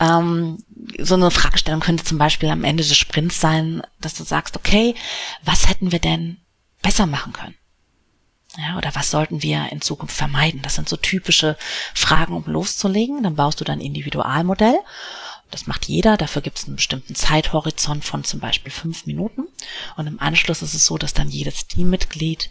Ähm, 0.00 0.62
so 0.98 1.14
eine 1.14 1.30
Fragestellung 1.30 1.80
könnte 1.80 2.04
zum 2.04 2.18
Beispiel 2.18 2.48
am 2.50 2.64
Ende 2.64 2.82
des 2.82 2.96
Sprints 2.96 3.40
sein, 3.40 3.82
dass 4.00 4.14
du 4.14 4.24
sagst, 4.24 4.56
okay, 4.56 4.94
was 5.42 5.68
hätten 5.68 5.92
wir 5.92 5.98
denn 5.98 6.38
besser 6.82 7.06
machen 7.06 7.32
können? 7.32 7.54
Ja, 8.56 8.76
oder 8.76 8.94
was 8.94 9.10
sollten 9.10 9.42
wir 9.42 9.72
in 9.72 9.80
Zukunft 9.80 10.16
vermeiden? 10.16 10.62
Das 10.62 10.76
sind 10.76 10.88
so 10.88 10.96
typische 10.96 11.56
Fragen, 11.92 12.34
um 12.34 12.44
loszulegen. 12.46 13.22
Dann 13.22 13.34
baust 13.34 13.60
du 13.60 13.64
dein 13.64 13.80
Individualmodell. 13.80 14.78
Das 15.50 15.66
macht 15.66 15.86
jeder. 15.86 16.16
Dafür 16.16 16.42
gibt 16.42 16.58
es 16.58 16.66
einen 16.66 16.76
bestimmten 16.76 17.14
Zeithorizont 17.14 18.04
von 18.04 18.22
zum 18.22 18.40
Beispiel 18.40 18.70
fünf 18.70 19.06
Minuten. 19.06 19.48
Und 19.96 20.06
im 20.06 20.20
Anschluss 20.20 20.62
ist 20.62 20.74
es 20.74 20.86
so, 20.86 20.98
dass 20.98 21.14
dann 21.14 21.30
jedes 21.30 21.66
Teammitglied 21.66 22.48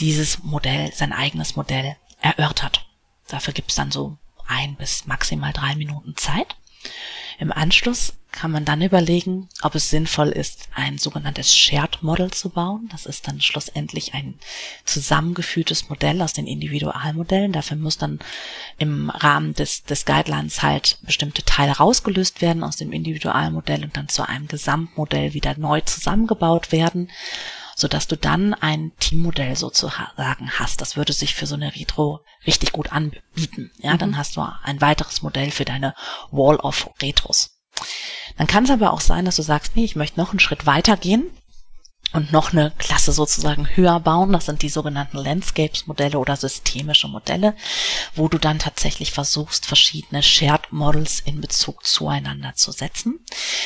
dieses 0.00 0.42
Modell, 0.42 0.92
sein 0.92 1.12
eigenes 1.12 1.56
Modell 1.56 1.96
erörtert. 2.20 2.86
Dafür 3.28 3.54
gibt's 3.54 3.74
dann 3.74 3.90
so 3.92 4.18
ein 4.46 4.76
bis 4.76 5.06
maximal 5.06 5.52
drei 5.52 5.76
Minuten 5.76 6.16
Zeit. 6.16 6.56
Im 7.38 7.52
Anschluss 7.52 8.14
kann 8.32 8.50
man 8.50 8.64
dann 8.64 8.82
überlegen, 8.82 9.48
ob 9.62 9.74
es 9.74 9.90
sinnvoll 9.90 10.28
ist, 10.28 10.68
ein 10.74 10.98
sogenanntes 10.98 11.56
Shared 11.56 12.02
Model 12.02 12.30
zu 12.30 12.50
bauen. 12.50 12.88
Das 12.92 13.06
ist 13.06 13.26
dann 13.26 13.40
schlussendlich 13.40 14.12
ein 14.14 14.34
zusammengeführtes 14.84 15.88
Modell 15.88 16.20
aus 16.20 16.32
den 16.34 16.46
Individualmodellen. 16.46 17.52
Dafür 17.52 17.76
muss 17.76 17.96
dann 17.96 18.18
im 18.76 19.10
Rahmen 19.10 19.54
des, 19.54 19.84
des 19.84 20.04
Guidelines 20.04 20.62
halt 20.62 20.98
bestimmte 21.02 21.44
Teile 21.44 21.72
rausgelöst 21.72 22.42
werden 22.42 22.64
aus 22.64 22.76
dem 22.76 22.92
Individualmodell 22.92 23.84
und 23.84 23.96
dann 23.96 24.08
zu 24.08 24.28
einem 24.28 24.46
Gesamtmodell 24.46 25.32
wieder 25.32 25.56
neu 25.56 25.80
zusammengebaut 25.80 26.70
werden 26.70 27.10
sodass 27.78 28.08
du 28.08 28.16
dann 28.16 28.54
ein 28.54 28.90
Teammodell 28.98 29.54
sozusagen 29.54 30.50
hast. 30.58 30.80
Das 30.80 30.96
würde 30.96 31.12
sich 31.12 31.36
für 31.36 31.46
so 31.46 31.54
eine 31.54 31.76
Retro 31.76 32.24
richtig 32.44 32.72
gut 32.72 32.90
anbieten. 32.90 33.70
Ja, 33.78 33.94
mhm. 33.94 33.98
dann 33.98 34.16
hast 34.16 34.34
du 34.34 34.44
ein 34.64 34.80
weiteres 34.80 35.22
Modell 35.22 35.52
für 35.52 35.64
deine 35.64 35.94
Wall 36.32 36.56
of 36.56 36.90
Retros. 37.00 37.60
Dann 38.36 38.48
kann 38.48 38.64
es 38.64 38.70
aber 38.70 38.92
auch 38.92 39.00
sein, 39.00 39.24
dass 39.24 39.36
du 39.36 39.42
sagst, 39.42 39.76
nee, 39.76 39.84
ich 39.84 39.94
möchte 39.94 40.18
noch 40.18 40.30
einen 40.30 40.40
Schritt 40.40 40.66
weiter 40.66 40.96
gehen 40.96 41.30
und 42.12 42.32
noch 42.32 42.52
eine 42.52 42.72
Klasse 42.78 43.12
sozusagen 43.12 43.68
höher 43.76 44.00
bauen. 44.00 44.32
Das 44.32 44.46
sind 44.46 44.62
die 44.62 44.68
sogenannten 44.68 45.18
Landscapes-Modelle 45.18 46.18
oder 46.18 46.36
systemische 46.36 47.08
Modelle, 47.08 47.54
wo 48.14 48.28
du 48.28 48.38
dann 48.38 48.58
tatsächlich 48.58 49.12
versuchst, 49.12 49.66
verschiedene 49.66 50.22
Shared 50.22 50.72
Models 50.72 51.20
in 51.20 51.40
Bezug 51.40 51.84
zueinander 51.84 52.54
zu 52.54 52.72
setzen. 52.72 53.20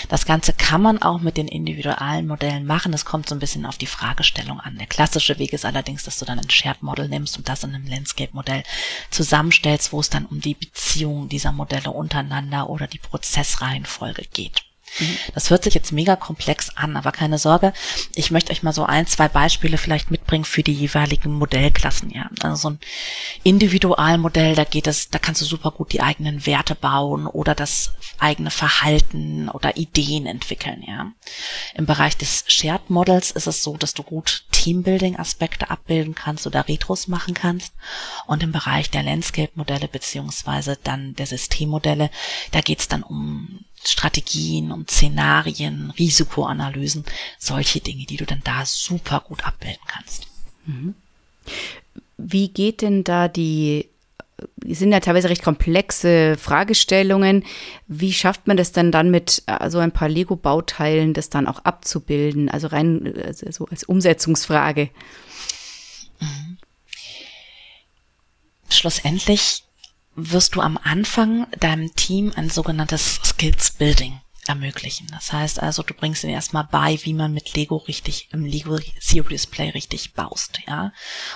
Das 0.09 0.27
Ganze 0.27 0.53
kann 0.53 0.83
man 0.83 1.01
auch 1.01 1.21
mit 1.21 1.37
den 1.37 1.49
individualen 1.49 2.27
Modellen 2.27 2.67
machen. 2.67 2.93
Es 2.93 3.05
kommt 3.05 3.29
so 3.29 3.35
ein 3.35 3.41
bisschen 3.41 3.67
auf 3.67 3.79
die 3.79 3.87
Fragestellung 3.87 4.61
an. 4.61 4.77
Der 4.79 4.87
klassische 4.87 5.39
Weg 5.39 5.53
ist 5.53 5.65
allerdings, 5.65 6.03
dass 6.03 6.19
du 6.19 6.25
dann 6.25 6.39
ein 6.39 6.51
Shared 6.51 6.83
Model 6.83 7.09
nimmst 7.09 7.39
und 7.39 7.49
das 7.49 7.65
in 7.65 7.75
einem 7.75 7.87
Landscape-Modell 7.87 8.65
zusammenstellst, 9.11 9.93
wo 9.93 10.01
es 10.01 10.11
dann 10.11 10.27
um 10.27 10.41
die 10.41 10.55
Beziehung 10.55 11.29
dieser 11.29 11.53
Modelle 11.53 11.91
untereinander 11.91 12.69
oder 12.69 12.87
die 12.87 12.99
Prozessreihenfolge 12.99 14.27
geht. 14.33 14.65
Das 15.35 15.51
hört 15.51 15.65
sich 15.65 15.75
jetzt 15.75 15.93
mega 15.93 16.17
komplex 16.17 16.71
an, 16.77 16.97
aber 16.97 17.13
keine 17.13 17.39
Sorge. 17.39 17.73
Ich 18.15 18.31
möchte 18.31 18.53
euch 18.53 18.63
mal 18.63 18.73
so 18.73 18.85
ein, 18.85 19.07
zwei 19.07 19.29
Beispiele 19.29 19.79
vielleicht 19.79 20.11
mitbringen 20.11 20.45
für 20.45 20.63
die 20.63 20.75
jeweiligen 20.75 21.33
Modellklassen, 21.33 22.11
ja. 22.11 22.29
Also 22.43 22.57
so 22.57 22.71
ein 22.71 22.81
Individualmodell, 23.43 24.55
da 24.55 24.65
geht 24.65 24.87
es, 24.87 25.09
da 25.09 25.19
kannst 25.19 25.41
du 25.41 25.45
super 25.45 25.71
gut 25.71 25.93
die 25.93 26.03
eigenen 26.03 26.45
Werte 26.47 26.75
bauen 26.75 27.27
oder 27.27 27.55
das 27.55 27.93
eigene 28.19 28.51
Verhalten 28.51 29.49
oder 29.49 29.77
Ideen 29.77 30.27
entwickeln, 30.27 30.83
ja. 30.87 31.13
Im 31.75 31.87
Bereich 31.87 32.17
des 32.17 32.45
Shared 32.47 32.91
Models 32.91 33.31
ist 33.31 33.47
es 33.47 33.63
so, 33.63 33.77
dass 33.77 33.95
du 33.95 34.03
gut 34.03 34.45
Teambuilding-Aspekte 34.53 35.71
abbilden 35.71 36.15
kannst 36.15 36.47
oder 36.47 36.69
Retros 36.69 37.09
machen 37.09 37.35
kannst. 37.35 37.73
Und 38.27 38.43
im 38.43 38.53
Bereich 38.53 38.91
der 38.91 39.03
Landscape-Modelle 39.03 39.89
beziehungsweise 39.89 40.79
dann 40.83 41.15
der 41.15 41.27
Systemmodelle, 41.27 42.11
da 42.53 42.61
geht 42.61 42.81
es 42.81 42.89
dann 42.89 43.03
um 43.03 43.65
Strategien, 43.85 44.73
um 44.73 44.87
Szenarien, 44.87 45.91
Risikoanalysen, 45.99 47.05
solche 47.39 47.81
Dinge, 47.81 48.07
die 48.07 48.17
du 48.17 48.27
dann 48.27 48.43
da 48.45 48.65
super 48.65 49.21
gut 49.27 49.45
abbilden 49.45 49.83
kannst. 49.87 50.27
Mhm. 50.67 50.95
Wie 52.17 52.49
geht 52.49 52.83
denn 52.83 53.05
da 53.05 53.29
die, 53.29 53.89
sind 54.65 54.93
ja 54.93 55.01
teilweise 55.01 55.29
recht 55.29 55.43
komplexe 55.43 56.37
Fragestellungen. 56.37 57.45
Wie 57.87 58.13
schafft 58.13 58.47
man 58.47 58.57
das 58.57 58.73
denn 58.73 58.93
dann 58.93 59.11
mit 59.11 59.43
äh, 59.47 59.71
so 59.71 59.79
ein 59.79 59.93
paar 59.93 60.09
Lego-Bauteilen, 60.09 61.15
das 61.15 61.31
dann 61.31 61.47
auch 61.47 61.65
abzubilden? 61.65 62.49
Also 62.49 62.69
rein 62.69 63.13
also 63.25 63.51
so 63.51 63.67
als 63.67 63.85
Umsetzungsfrage. 63.85 64.91
Mhm. 66.21 66.59
Schlussendlich 68.69 69.65
wirst 70.15 70.55
du 70.55 70.61
am 70.61 70.79
Anfang 70.83 71.47
deinem 71.59 71.95
Team 71.95 72.33
ein 72.37 72.51
sogenanntes 72.51 73.21
Skills 73.25 73.73
Building 73.73 74.21
ermöglichen. 74.47 75.07
Das 75.13 75.33
heißt 75.33 75.63
also, 75.63 75.83
du 75.83 75.95
bringst 75.95 76.25
ihnen 76.25 76.33
erstmal 76.33 76.65
bei, 76.65 76.99
wie 77.05 77.15
man 77.15 77.33
mit 77.33 77.55
Lego 77.55 77.77
richtig 77.77 78.29
im 78.33 78.45
Lego 78.45 78.77
Serious 78.99 79.47
Play 79.47 79.71
richtig 79.71 80.15
baust, 80.15 80.59
ja. 80.67 80.93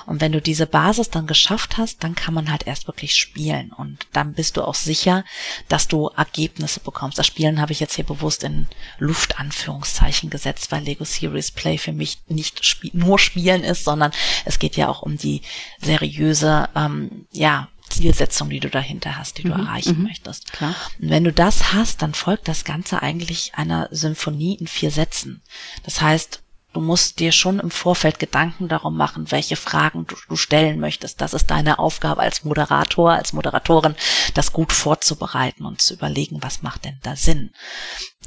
Und 0.07 0.21
wenn 0.21 0.33
du 0.33 0.41
diese 0.41 0.67
Basis 0.67 1.11
dann 1.11 1.29
geschafft 1.29 1.77
hast, 1.77 2.03
dann 2.03 2.17
kann 2.17 2.35
man 2.35 2.51
halt 2.51 2.67
erst 2.67 2.89
wirklich 2.89 3.15
spielen 3.15 3.73
und 3.73 4.09
dann 4.13 4.33
bist 4.33 4.57
du 4.57 4.63
auch 4.63 4.75
sicher, 4.75 5.25
dass 5.69 5.87
du 5.87 6.09
Ergebnisse 6.17 6.81
bekommst. 6.81 7.19
Das 7.19 7.27
Spielen 7.27 7.61
habe 7.61 7.73
ich 7.73 7.81
jetzt 7.81 7.95
hier 7.95 8.05
bewusst 8.05 8.43
in 8.43 8.67
Luftanführungszeichen 8.99 10.29
gesetzt, 10.29 10.73
weil 10.73 10.83
Lego 10.83 11.05
Serious 11.05 11.53
Play 11.53 11.79
für 11.79 11.93
mich 11.93 12.19
nicht 12.27 12.59
sp 12.67 12.91
nur 12.93 13.21
Spielen 13.21 13.63
ist, 13.63 13.85
sondern 13.85 14.11
es 14.45 14.59
geht 14.59 14.77
ja 14.77 14.89
auch 14.89 15.03
um 15.03 15.17
die 15.17 15.43
seriöse, 15.81 16.69
ähm, 16.75 17.27
ja, 17.31 17.69
Zielsetzung, 17.97 18.51
die 18.51 18.61
du 18.61 18.71
dahinter 18.71 19.17
hast, 19.17 19.39
die 19.39 19.43
du 19.43 19.55
mhm, 19.55 19.67
erreichen 19.67 19.99
mhm. 19.99 20.05
möchtest. 20.05 20.53
Klar. 20.53 20.75
Und 21.01 21.11
wenn 21.11 21.25
du 21.25 21.33
das 21.33 21.73
hast, 21.73 22.03
dann 22.03 22.15
folgt 22.15 22.49
das 22.49 22.65
Ganze 22.65 23.03
eigentlich 23.03 23.53
einer 23.55 23.89
Symphonie 23.91 24.55
in 24.55 24.67
vier 24.67 24.91
Sätzen. 24.91 25.43
Das 25.85 26.01
heißt, 26.01 26.43
du 26.73 26.81
musst 26.81 27.21
dir 27.21 27.33
schon 27.33 27.59
im 27.59 27.71
Vorfeld 27.71 28.19
Gedanken 28.19 28.69
darum 28.69 28.97
machen, 28.97 29.31
welche 29.31 29.57
Fragen 29.57 30.07
du, 30.07 30.17
du 30.29 30.37
stellen 30.37 30.79
möchtest. 30.79 31.21
Das 31.21 31.35
ist 31.35 31.51
deine 31.51 31.79
Aufgabe 31.79 32.21
als 32.21 32.45
Moderator, 32.45 33.13
als 33.13 33.33
Moderatorin, 33.33 33.95
das 34.35 34.53
gut 34.53 34.73
vorzubereiten 34.73 35.65
und 35.65 35.81
zu 35.81 35.95
überlegen, 35.95 36.43
was 36.43 36.63
macht 36.63 36.85
denn 36.85 36.99
da 37.03 37.17
Sinn. 37.17 37.51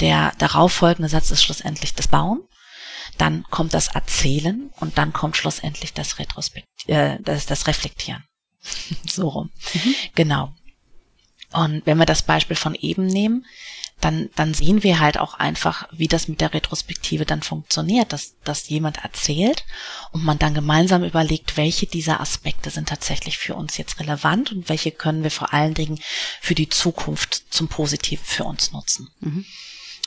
Der 0.02 0.34
darauffolgende 0.38 1.10
Satz 1.10 1.32
ist 1.32 1.44
schlussendlich 1.44 1.94
das 1.94 2.08
Bauen 2.08 2.42
dann 3.20 3.44
kommt 3.50 3.74
das 3.74 3.90
Erzählen 3.90 4.72
und 4.80 4.98
dann 4.98 5.14
kommt 5.14 5.38
schlussendlich 5.38 5.94
das 5.94 6.20
Retrospekt, 6.20 6.68
äh, 6.88 7.18
das, 7.22 7.46
das 7.46 7.68
Reflektieren. 7.68 8.24
so 9.08 9.28
rum. 9.28 9.50
Mhm. 9.74 9.96
Genau. 10.16 10.54
Und 11.52 11.86
wenn 11.86 11.98
wir 11.98 12.06
das 12.06 12.22
Beispiel 12.22 12.56
von 12.56 12.76
eben 12.76 13.08
nehmen, 13.08 13.46
dann, 14.02 14.30
dann 14.36 14.54
sehen 14.54 14.84
wir 14.84 15.00
halt 15.00 15.18
auch 15.18 15.34
einfach, 15.34 15.88
wie 15.92 16.08
das 16.08 16.28
mit 16.28 16.40
der 16.42 16.54
Retrospektive 16.54 17.26
dann 17.26 17.42
funktioniert, 17.42 18.14
dass, 18.14 18.36
dass 18.44 18.70
jemand 18.70 19.04
erzählt 19.04 19.66
und 20.12 20.24
man 20.24 20.40
dann 20.40 20.54
gemeinsam 20.54 21.04
überlegt, 21.04 21.58
welche 21.58 21.86
dieser 21.86 22.22
Aspekte 22.22 22.70
sind 22.70 22.90
tatsächlich 22.90 23.38
für 23.38 23.56
uns 23.56 23.78
jetzt 23.78 24.00
relevant 24.00 24.52
und 24.52 24.70
welche 24.70 24.92
können 24.92 25.24
wir 25.24 25.32
vor 25.32 25.54
allen 25.54 25.74
Dingen 25.74 26.00
für 26.40 26.56
die 26.56 26.70
Zukunft 26.70 27.54
zum 27.54 27.68
Positiven 27.68 28.24
für 28.24 28.46
uns 28.46 28.72
nutzen. 28.72 29.10
Mhm. 29.20 29.46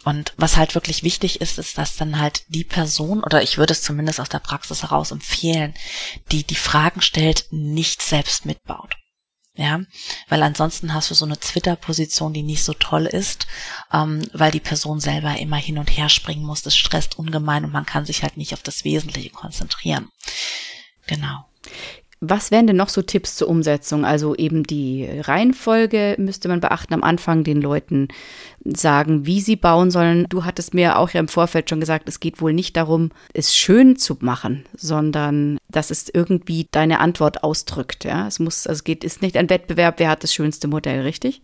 Und 0.05 0.33
was 0.37 0.57
halt 0.57 0.75
wirklich 0.75 1.03
wichtig 1.03 1.41
ist, 1.41 1.59
ist, 1.59 1.79
dass 1.79 1.97
dann 1.97 2.19
halt 2.19 2.45
die 2.49 2.65
Person, 2.65 3.23
oder 3.23 3.43
ich 3.43 3.59
würde 3.59 3.73
es 3.73 3.83
zumindest 3.83 4.21
aus 4.21 4.29
der 4.29 4.41
Praxis 4.41 4.83
heraus 4.83 5.11
empfehlen, 5.11 5.75
die 6.31 6.45
die 6.45 6.57
Fragen 6.57 7.01
stellt, 7.01 7.47
nicht 7.51 8.03
selbst 8.03 8.45
mitbaut. 8.47 8.97
Ja, 9.55 9.81
weil 10.29 10.43
ansonsten 10.43 10.95
hast 10.95 11.11
du 11.11 11.15
so 11.15 11.27
eine 11.27 11.39
Twitter-Position, 11.39 12.33
die 12.33 12.43
nicht 12.43 12.65
so 12.65 12.73
toll 12.73 13.05
ist, 13.05 13.47
ähm, 13.93 14.27
weil 14.33 14.51
die 14.51 14.61
Person 14.61 14.99
selber 14.99 15.37
immer 15.37 15.57
hin 15.57 15.77
und 15.77 15.91
her 15.95 16.09
springen 16.09 16.45
muss. 16.45 16.63
Das 16.63 16.75
stresst 16.75 17.19
ungemein 17.19 17.67
und 17.67 17.73
man 17.73 17.85
kann 17.85 18.07
sich 18.07 18.23
halt 18.23 18.39
nicht 18.39 18.55
auf 18.55 18.63
das 18.63 18.85
Wesentliche 18.85 19.29
konzentrieren. 19.29 20.09
Genau. 21.07 21.45
Was 22.25 22.53
wären 22.53 22.69
denn 22.69 22.77
noch 22.77 22.89
so 22.89 23.03
Tipps 23.03 23.35
zur 23.35 23.49
Umsetzung? 23.49 24.05
Also 24.05 24.37
eben 24.37 24.63
die 24.63 25.09
Reihenfolge 25.23 26.15
müsste 26.19 26.47
man 26.47 26.61
beachten. 26.61 26.95
Am 26.95 27.03
Anfang 27.03 27.43
den 27.43 27.61
Leuten 27.61 28.07
sagen, 28.65 29.27
wie 29.27 29.41
sie 29.41 29.57
bauen 29.57 29.91
sollen. 29.91 30.27
Du 30.29 30.45
hattest 30.45 30.73
mir 30.73 30.99
auch 31.01 31.11
ja 31.11 31.19
im 31.19 31.27
Vorfeld 31.27 31.69
schon 31.69 31.81
gesagt, 31.81 32.09
es 32.09 32.21
geht 32.21 32.41
wohl 32.41 32.53
nicht 32.53 32.77
darum, 32.77 33.11
es 33.35 33.57
schön 33.57 33.97
zu 33.97 34.19
machen, 34.21 34.65
sondern 34.77 35.59
dass 35.69 35.91
es 35.91 36.09
irgendwie 36.15 36.69
deine 36.71 37.01
Antwort 37.01 37.43
ausdrückt. 37.43 38.05
Ja, 38.05 38.29
es 38.29 38.39
muss, 38.39 38.69
also 38.69 38.79
es 38.79 38.85
geht, 38.85 39.03
ist 39.03 39.21
nicht 39.21 39.37
ein 39.37 39.51
Wettbewerb, 39.51 39.99
wer 39.99 40.11
hat 40.11 40.23
das 40.23 40.33
schönste 40.33 40.69
Modell, 40.69 41.01
richtig? 41.01 41.43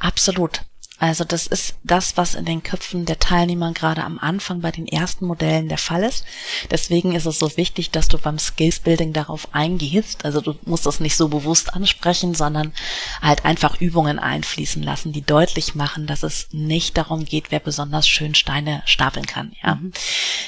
Absolut. 0.00 0.62
Also 1.02 1.24
das 1.24 1.48
ist 1.48 1.74
das, 1.82 2.16
was 2.16 2.36
in 2.36 2.44
den 2.44 2.62
Köpfen 2.62 3.06
der 3.06 3.18
Teilnehmer 3.18 3.72
gerade 3.72 4.04
am 4.04 4.20
Anfang 4.20 4.60
bei 4.60 4.70
den 4.70 4.86
ersten 4.86 5.26
Modellen 5.26 5.68
der 5.68 5.76
Fall 5.76 6.04
ist. 6.04 6.24
Deswegen 6.70 7.16
ist 7.16 7.26
es 7.26 7.40
so 7.40 7.56
wichtig, 7.56 7.90
dass 7.90 8.06
du 8.06 8.18
beim 8.18 8.38
Skills 8.38 8.78
Building 8.78 9.12
darauf 9.12 9.52
eingehst. 9.52 10.24
Also 10.24 10.40
du 10.40 10.54
musst 10.64 10.86
das 10.86 11.00
nicht 11.00 11.16
so 11.16 11.26
bewusst 11.26 11.74
ansprechen, 11.74 12.36
sondern 12.36 12.72
halt 13.20 13.44
einfach 13.44 13.80
Übungen 13.80 14.20
einfließen 14.20 14.80
lassen, 14.80 15.10
die 15.10 15.26
deutlich 15.26 15.74
machen, 15.74 16.06
dass 16.06 16.22
es 16.22 16.46
nicht 16.52 16.96
darum 16.96 17.24
geht, 17.24 17.50
wer 17.50 17.58
besonders 17.58 18.06
schön 18.06 18.36
Steine 18.36 18.84
stapeln 18.84 19.26
kann, 19.26 19.56
ja. 19.60 19.74
Mhm. 19.74 19.92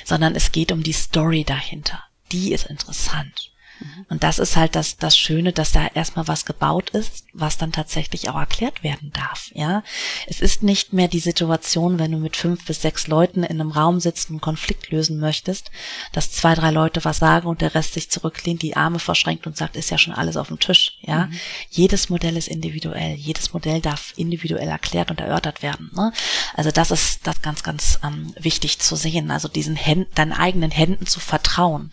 Sondern 0.04 0.36
es 0.36 0.52
geht 0.52 0.70
um 0.70 0.84
die 0.84 0.92
Story 0.92 1.42
dahinter. 1.42 2.04
Die 2.30 2.52
ist 2.52 2.66
interessant. 2.66 3.50
Mhm. 3.84 4.06
Und 4.08 4.22
das 4.22 4.38
ist 4.38 4.56
halt 4.56 4.74
das, 4.74 4.96
das 4.96 5.16
Schöne, 5.16 5.52
dass 5.52 5.72
da 5.72 5.86
erstmal 5.94 6.26
was 6.26 6.44
gebaut 6.44 6.90
ist, 6.90 7.24
was 7.32 7.58
dann 7.58 7.72
tatsächlich 7.72 8.28
auch 8.28 8.36
erklärt 8.36 8.82
werden 8.82 9.12
darf, 9.12 9.50
ja. 9.54 9.82
Es 10.26 10.40
ist 10.40 10.62
nicht 10.62 10.92
mehr 10.92 11.08
die 11.08 11.20
Situation, 11.20 11.98
wenn 11.98 12.12
du 12.12 12.18
mit 12.18 12.36
fünf 12.36 12.64
bis 12.64 12.82
sechs 12.82 13.06
Leuten 13.06 13.42
in 13.42 13.60
einem 13.60 13.70
Raum 13.70 14.00
sitzt 14.00 14.28
und 14.28 14.34
einen 14.34 14.40
Konflikt 14.40 14.90
lösen 14.90 15.18
möchtest, 15.18 15.70
dass 16.12 16.32
zwei, 16.32 16.54
drei 16.54 16.70
Leute 16.70 17.04
was 17.04 17.18
sagen 17.18 17.46
und 17.48 17.60
der 17.60 17.74
Rest 17.74 17.94
sich 17.94 18.10
zurücklehnt, 18.10 18.62
die 18.62 18.76
Arme 18.76 18.98
verschränkt 18.98 19.46
und 19.46 19.56
sagt, 19.56 19.76
ist 19.76 19.90
ja 19.90 19.98
schon 19.98 20.14
alles 20.14 20.36
auf 20.36 20.48
dem 20.48 20.58
Tisch, 20.58 20.98
ja. 21.02 21.26
Mhm. 21.26 21.40
Jedes 21.70 22.08
Modell 22.08 22.36
ist 22.36 22.48
individuell. 22.48 23.14
Jedes 23.14 23.52
Modell 23.52 23.80
darf 23.80 24.12
individuell 24.16 24.68
erklärt 24.68 25.10
und 25.10 25.20
erörtert 25.20 25.62
werden, 25.62 25.90
ne? 25.94 26.12
Also 26.54 26.70
das 26.70 26.90
ist 26.90 27.26
das 27.26 27.42
ganz, 27.42 27.62
ganz 27.62 27.98
ähm, 28.04 28.32
wichtig 28.38 28.78
zu 28.78 28.96
sehen. 28.96 29.30
Also 29.30 29.48
diesen 29.48 29.76
Händen, 29.76 30.14
deinen 30.14 30.32
eigenen 30.32 30.70
Händen 30.70 31.06
zu 31.06 31.20
vertrauen. 31.20 31.92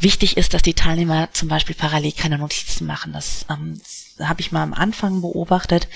Wichtig 0.00 0.36
ist, 0.36 0.54
dass 0.54 0.62
die 0.62 0.74
Teilnehmer 0.74 1.17
Teilnehmer 1.18 1.32
zum 1.32 1.48
Beispiel 1.48 1.74
parallel 1.74 2.12
keine 2.12 2.38
Notizen 2.38 2.86
machen. 2.86 3.12
Das 3.12 3.46
ähm, 3.50 3.80
habe 4.20 4.40
ich 4.40 4.52
mal 4.52 4.62
am 4.62 4.74
Anfang 4.74 5.20
beobachtet, 5.20 5.88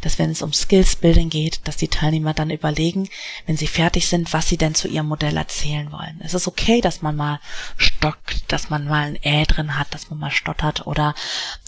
dass 0.00 0.18
wenn 0.18 0.30
es 0.30 0.42
um 0.42 0.52
Skills 0.52 0.96
Building 0.96 1.30
geht, 1.30 1.60
dass 1.64 1.76
die 1.76 1.88
Teilnehmer 1.88 2.34
dann 2.34 2.50
überlegen, 2.50 3.08
wenn 3.46 3.56
sie 3.56 3.66
fertig 3.66 4.08
sind, 4.08 4.32
was 4.32 4.48
sie 4.48 4.56
denn 4.56 4.74
zu 4.74 4.88
ihrem 4.88 5.06
Modell 5.06 5.36
erzählen 5.36 5.90
wollen. 5.92 6.20
Es 6.22 6.34
ist 6.34 6.48
okay, 6.48 6.80
dass 6.80 7.02
man 7.02 7.16
mal 7.16 7.40
stockt, 8.00 8.50
dass 8.50 8.70
man 8.70 8.86
mal 8.86 9.08
ein 9.08 9.22
Ä 9.22 9.44
drin 9.44 9.78
hat, 9.78 9.92
dass 9.92 10.08
man 10.08 10.18
mal 10.18 10.30
stottert 10.30 10.86
oder 10.86 11.14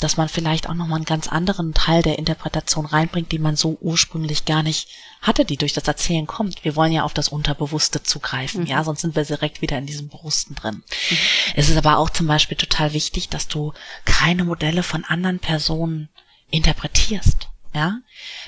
dass 0.00 0.16
man 0.16 0.30
vielleicht 0.30 0.66
auch 0.66 0.74
nochmal 0.74 0.96
einen 0.96 1.04
ganz 1.04 1.28
anderen 1.28 1.74
Teil 1.74 2.02
der 2.02 2.18
Interpretation 2.18 2.86
reinbringt, 2.86 3.32
die 3.32 3.38
man 3.38 3.54
so 3.54 3.76
ursprünglich 3.82 4.46
gar 4.46 4.62
nicht 4.62 4.88
hatte, 5.20 5.44
die 5.44 5.58
durch 5.58 5.74
das 5.74 5.86
Erzählen 5.86 6.26
kommt. 6.26 6.64
Wir 6.64 6.74
wollen 6.74 6.92
ja 6.92 7.02
auf 7.02 7.12
das 7.12 7.28
Unterbewusste 7.28 8.02
zugreifen, 8.02 8.62
mhm. 8.62 8.66
ja, 8.66 8.82
sonst 8.82 9.02
sind 9.02 9.14
wir 9.14 9.26
direkt 9.26 9.60
wieder 9.60 9.76
in 9.76 9.84
diesem 9.84 10.08
Bewussten 10.08 10.54
drin. 10.54 10.76
Mhm. 11.10 11.18
Es 11.54 11.68
ist 11.68 11.76
aber 11.76 11.98
auch 11.98 12.08
zum 12.08 12.26
Beispiel 12.26 12.56
total 12.56 12.94
wichtig, 12.94 13.28
dass 13.28 13.46
du 13.46 13.74
keine 14.06 14.44
Modelle 14.44 14.82
von 14.82 15.04
anderen 15.04 15.38
Personen 15.38 16.08
interpretierst. 16.50 17.48
Ja, 17.74 18.00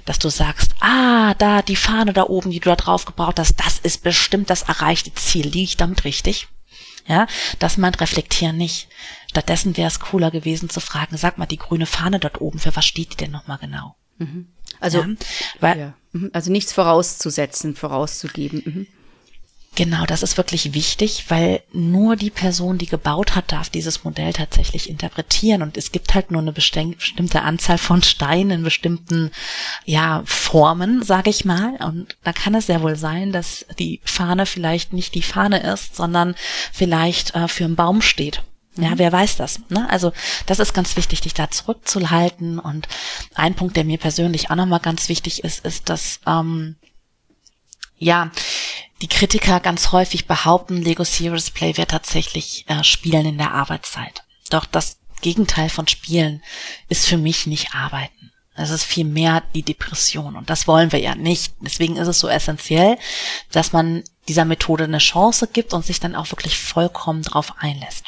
dass 0.04 0.18
du 0.18 0.28
sagst, 0.28 0.74
ah, 0.80 1.32
da 1.38 1.62
die 1.62 1.76
Fahne 1.76 2.12
da 2.12 2.24
oben, 2.24 2.50
die 2.50 2.60
du 2.60 2.68
da 2.68 2.76
drauf 2.76 3.06
gebaut 3.06 3.38
hast, 3.38 3.58
das 3.58 3.78
ist 3.78 4.02
bestimmt 4.02 4.50
das 4.50 4.64
erreichte 4.64 5.14
Ziel. 5.14 5.46
Liege 5.46 5.62
ich 5.62 5.76
damit 5.78 6.04
richtig? 6.04 6.48
Ja, 7.06 7.26
das 7.58 7.76
meint 7.76 8.00
reflektieren 8.00 8.56
nicht. 8.56 8.88
Stattdessen 9.28 9.76
wäre 9.76 9.88
es 9.88 10.00
cooler 10.00 10.30
gewesen 10.30 10.70
zu 10.70 10.80
fragen, 10.80 11.16
sag 11.16 11.38
mal, 11.38 11.46
die 11.46 11.58
grüne 11.58 11.86
Fahne 11.86 12.18
dort 12.18 12.40
oben, 12.40 12.58
für 12.58 12.74
was 12.76 12.86
steht 12.86 13.12
die 13.12 13.16
denn 13.16 13.30
nochmal 13.30 13.58
genau? 13.58 13.96
Mhm. 14.18 14.48
Also, 14.80 15.02
ja, 15.02 15.08
weil, 15.60 15.78
ja. 15.78 15.94
Mhm. 16.12 16.30
also 16.32 16.50
nichts 16.50 16.72
vorauszusetzen, 16.72 17.74
vorauszugeben. 17.74 18.62
Mhm. 18.64 18.86
Genau, 19.76 20.04
das 20.06 20.22
ist 20.22 20.36
wirklich 20.36 20.72
wichtig, 20.72 21.24
weil 21.28 21.62
nur 21.72 22.14
die 22.14 22.30
Person, 22.30 22.78
die 22.78 22.86
gebaut 22.86 23.34
hat, 23.34 23.50
darf 23.50 23.70
dieses 23.70 24.04
Modell 24.04 24.32
tatsächlich 24.32 24.88
interpretieren. 24.88 25.62
Und 25.62 25.76
es 25.76 25.90
gibt 25.90 26.14
halt 26.14 26.30
nur 26.30 26.42
eine 26.42 26.52
bestimmte 26.52 27.42
Anzahl 27.42 27.78
von 27.78 28.02
Steinen 28.02 28.58
in 28.58 28.62
bestimmten 28.62 29.32
ja, 29.84 30.22
Formen, 30.26 31.02
sage 31.02 31.30
ich 31.30 31.44
mal. 31.44 31.74
Und 31.82 32.16
da 32.22 32.32
kann 32.32 32.54
es 32.54 32.66
sehr 32.66 32.82
wohl 32.82 32.94
sein, 32.94 33.32
dass 33.32 33.66
die 33.80 34.00
Fahne 34.04 34.46
vielleicht 34.46 34.92
nicht 34.92 35.14
die 35.16 35.22
Fahne 35.22 35.60
ist, 35.72 35.96
sondern 35.96 36.36
vielleicht 36.72 37.34
äh, 37.34 37.48
für 37.48 37.64
einen 37.64 37.74
Baum 37.74 38.00
steht. 38.00 38.42
Ja, 38.76 38.90
mhm. 38.90 38.98
wer 38.98 39.10
weiß 39.10 39.36
das? 39.36 39.60
Ne? 39.70 39.90
Also 39.90 40.12
das 40.46 40.60
ist 40.60 40.72
ganz 40.72 40.96
wichtig, 40.96 41.20
dich 41.22 41.34
da 41.34 41.50
zurückzuhalten. 41.50 42.60
Und 42.60 42.86
ein 43.34 43.54
Punkt, 43.54 43.76
der 43.76 43.84
mir 43.84 43.98
persönlich 43.98 44.50
auch 44.50 44.56
nochmal 44.56 44.80
ganz 44.80 45.08
wichtig 45.08 45.42
ist, 45.42 45.64
ist, 45.64 45.88
dass 45.88 46.20
ähm, 46.28 46.76
ja, 47.98 48.30
die 49.04 49.08
Kritiker 49.08 49.60
ganz 49.60 49.92
häufig 49.92 50.26
behaupten, 50.26 50.80
Lego 50.80 51.04
Serious 51.04 51.50
Play 51.50 51.76
wäre 51.76 51.86
tatsächlich 51.86 52.64
äh, 52.68 52.82
Spielen 52.82 53.26
in 53.26 53.36
der 53.36 53.52
Arbeitszeit. 53.52 54.24
Doch 54.48 54.64
das 54.64 54.96
Gegenteil 55.20 55.68
von 55.68 55.86
Spielen 55.86 56.42
ist 56.88 57.04
für 57.04 57.18
mich 57.18 57.46
nicht 57.46 57.74
Arbeiten. 57.74 58.32
Es 58.54 58.70
ist 58.70 58.84
viel 58.84 59.04
mehr 59.04 59.42
die 59.54 59.62
Depression 59.62 60.36
und 60.36 60.48
das 60.48 60.66
wollen 60.66 60.90
wir 60.90 61.00
ja 61.00 61.14
nicht. 61.14 61.52
Deswegen 61.60 61.96
ist 61.98 62.08
es 62.08 62.18
so 62.18 62.28
essentiell, 62.28 62.96
dass 63.52 63.72
man 63.72 64.04
dieser 64.26 64.46
Methode 64.46 64.84
eine 64.84 64.96
Chance 64.96 65.48
gibt 65.52 65.74
und 65.74 65.84
sich 65.84 66.00
dann 66.00 66.14
auch 66.14 66.30
wirklich 66.30 66.58
vollkommen 66.58 67.20
drauf 67.20 67.52
einlässt 67.58 68.06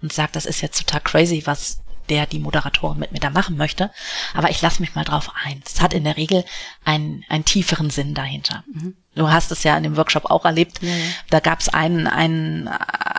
und 0.00 0.14
sagt, 0.14 0.34
das 0.34 0.46
ist 0.46 0.62
jetzt 0.62 0.78
total 0.78 1.02
crazy, 1.02 1.42
was 1.44 1.82
der 2.08 2.26
die 2.26 2.38
Moderatorin 2.38 2.98
mit 2.98 3.12
mir 3.12 3.20
da 3.20 3.30
machen 3.30 3.56
möchte. 3.56 3.90
Aber 4.34 4.50
ich 4.50 4.60
lasse 4.62 4.80
mich 4.80 4.94
mal 4.94 5.04
drauf 5.04 5.30
ein. 5.44 5.62
Es 5.64 5.80
hat 5.80 5.94
in 5.94 6.04
der 6.04 6.16
Regel 6.16 6.44
einen, 6.84 7.24
einen 7.28 7.44
tieferen 7.44 7.90
Sinn 7.90 8.14
dahinter. 8.14 8.64
Mhm. 8.72 8.96
Du 9.14 9.30
hast 9.30 9.52
es 9.52 9.62
ja 9.62 9.76
in 9.76 9.82
dem 9.82 9.96
Workshop 9.96 10.26
auch 10.30 10.44
erlebt. 10.44 10.82
Ja, 10.82 10.88
ja. 10.88 11.04
Da 11.30 11.40
gab 11.40 11.60
es 11.60 11.68
einen, 11.68 12.06
einen, 12.06 12.68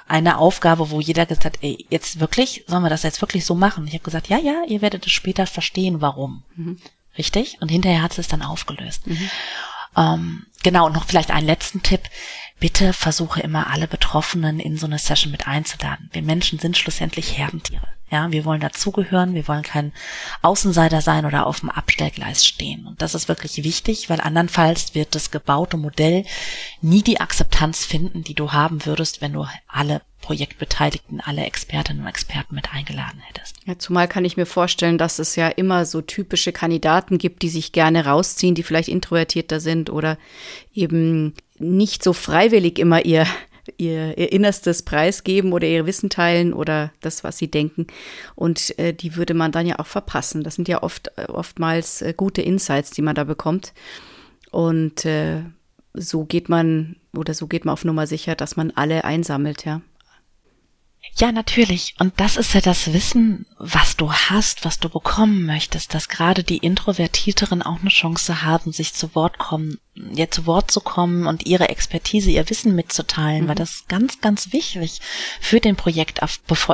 eine 0.08 0.38
Aufgabe, 0.38 0.90
wo 0.90 1.00
jeder 1.00 1.26
gesagt 1.26 1.46
hat, 1.46 1.58
ey, 1.62 1.86
jetzt 1.90 2.20
wirklich, 2.20 2.64
sollen 2.68 2.84
wir 2.84 2.90
das 2.90 3.04
jetzt 3.04 3.22
wirklich 3.22 3.46
so 3.46 3.56
machen? 3.56 3.88
Ich 3.88 3.94
habe 3.94 4.04
gesagt, 4.04 4.28
ja, 4.28 4.38
ja, 4.38 4.64
ihr 4.68 4.82
werdet 4.82 5.06
es 5.06 5.12
später 5.12 5.46
verstehen, 5.46 6.02
warum. 6.02 6.44
Mhm. 6.56 6.80
Richtig? 7.18 7.58
Und 7.62 7.70
hinterher 7.70 8.02
hat 8.02 8.18
es 8.18 8.28
dann 8.28 8.42
aufgelöst. 8.42 9.06
Mhm. 9.06 9.30
Ähm, 9.96 10.46
genau, 10.64 10.88
und 10.88 10.94
noch 10.94 11.06
vielleicht 11.06 11.32
einen 11.32 11.46
letzten 11.46 11.84
Tipp. 11.84 12.02
Bitte 12.60 12.94
versuche 12.94 13.42
immer 13.42 13.68
alle 13.68 13.88
Betroffenen 13.88 14.60
in 14.60 14.78
so 14.78 14.86
eine 14.86 14.98
Session 14.98 15.32
mit 15.32 15.48
einzuladen. 15.48 16.10
Wir 16.12 16.22
Menschen 16.22 16.60
sind 16.60 16.78
schlussendlich 16.78 17.38
Herdentiere. 17.38 17.88
Ja, 18.14 18.32
wir 18.32 18.46
wollen 18.46 18.62
dazugehören, 18.62 19.34
wir 19.34 19.48
wollen 19.48 19.64
kein 19.64 19.92
Außenseiter 20.44 21.02
sein 21.02 21.26
oder 21.26 21.48
auf 21.48 21.62
dem 21.62 21.72
Abstellgleis 21.72 22.46
stehen. 22.46 22.86
Und 22.86 23.02
das 23.02 23.16
ist 23.16 23.28
wirklich 23.28 23.64
wichtig, 23.64 24.08
weil 24.08 24.22
andernfalls 24.22 24.94
wird 24.94 25.16
das 25.16 25.32
gebaute 25.32 25.78
Modell 25.78 26.24
nie 26.80 27.02
die 27.02 27.20
Akzeptanz 27.20 27.86
finden, 27.86 28.24
die 28.24 28.36
du 28.36 28.52
haben 28.52 28.86
würdest, 28.86 29.22
wenn 29.22 29.34
du 29.34 29.48
alle 29.68 30.04
Projektbeteiligten, 30.22 31.22
alle 31.22 31.44
Expertinnen 31.44 32.04
und 32.04 32.08
Experten 32.08 32.54
mit 32.54 32.72
eingeladen 32.72 33.20
hättest. 33.22 33.56
Ja, 33.66 33.80
zumal 33.80 34.08
kann 34.08 34.26
ich 34.26 34.38
mir 34.38 34.46
vorstellen, 34.46 35.00
dass 35.00 35.18
es 35.18 35.36
ja 35.36 35.48
immer 35.48 35.88
so 35.88 36.02
typische 36.02 36.52
Kandidaten 36.52 37.18
gibt, 37.18 37.42
die 37.42 37.50
sich 37.50 37.72
gerne 37.72 38.06
rausziehen, 38.06 38.54
die 38.54 38.62
vielleicht 38.62 38.90
introvertierter 38.90 39.60
sind 39.60 39.90
oder 39.90 40.20
eben 40.72 41.34
nicht 41.58 42.04
so 42.04 42.14
freiwillig 42.14 42.78
immer 42.78 43.04
ihr 43.06 43.26
ihr, 43.78 44.18
ihr 44.18 44.32
Innerstes 44.32 44.84
preisgeben 44.84 45.54
oder 45.54 45.68
ihr 45.68 45.86
Wissen 45.86 46.10
teilen 46.10 46.54
oder 46.54 46.92
das, 47.02 47.24
was 47.24 47.38
sie 47.38 47.50
denken. 47.50 47.88
Und 48.36 48.78
äh, 48.80 48.94
die 48.94 49.16
würde 49.16 49.34
man 49.34 49.52
dann 49.52 49.66
ja 49.66 49.80
auch 49.80 49.88
verpassen. 49.88 50.44
Das 50.44 50.56
sind 50.56 50.68
ja 50.68 50.84
oft 50.84 51.12
äh, 51.18 51.26
oftmals 51.26 52.02
äh, 52.02 52.14
gute 52.16 52.42
Insights, 52.42 52.92
die 52.92 53.02
man 53.02 53.16
da 53.16 53.24
bekommt. 53.24 53.74
Und 54.52 55.06
äh, 55.06 55.44
so 55.94 56.26
geht 56.26 56.50
man 56.50 56.96
oder 57.16 57.34
so 57.34 57.48
geht 57.48 57.66
man 57.66 57.74
auf 57.74 57.86
Nummer 57.86 58.08
sicher, 58.08 58.36
dass 58.36 58.56
man 58.56 58.72
alle 58.72 59.04
einsammelt, 59.04 59.66
ja. 59.66 59.82
Ja, 61.16 61.32
natürlich. 61.32 61.96
Und 62.00 62.14
das 62.20 62.38
ist 62.38 62.54
ja 62.54 62.62
das 62.62 62.92
Wissen, 62.94 63.46
was 63.60 63.96
du 63.98 64.12
hast, 64.12 64.66
was 64.66 64.80
du 64.80 64.90
bekommen 64.90 65.46
möchtest, 65.46 65.94
dass 65.94 66.10
gerade 66.10 66.44
die 66.44 66.58
Introvertierteren 66.58 67.62
auch 67.62 67.80
eine 67.82 67.90
Chance 67.90 68.42
haben, 68.42 68.72
sich 68.72 68.94
zu 68.94 69.14
Wort 69.14 69.38
kommen, 69.38 69.80
ja, 69.96 70.30
zu 70.30 70.48
Wort 70.48 70.72
zu 70.72 70.82
kommen 70.82 71.28
und 71.28 71.46
ihre 71.46 71.70
Expertise, 71.70 72.32
ihr 72.32 72.50
Wissen 72.50 72.76
mitzuteilen, 72.76 73.44
mhm. 73.44 73.48
weil 73.48 73.56
das 73.56 73.86
ganz, 73.88 74.22
ganz 74.22 74.52
wichtig 74.52 75.02
für 75.40 75.60
den 75.60 75.76
Projekt 75.76 76.20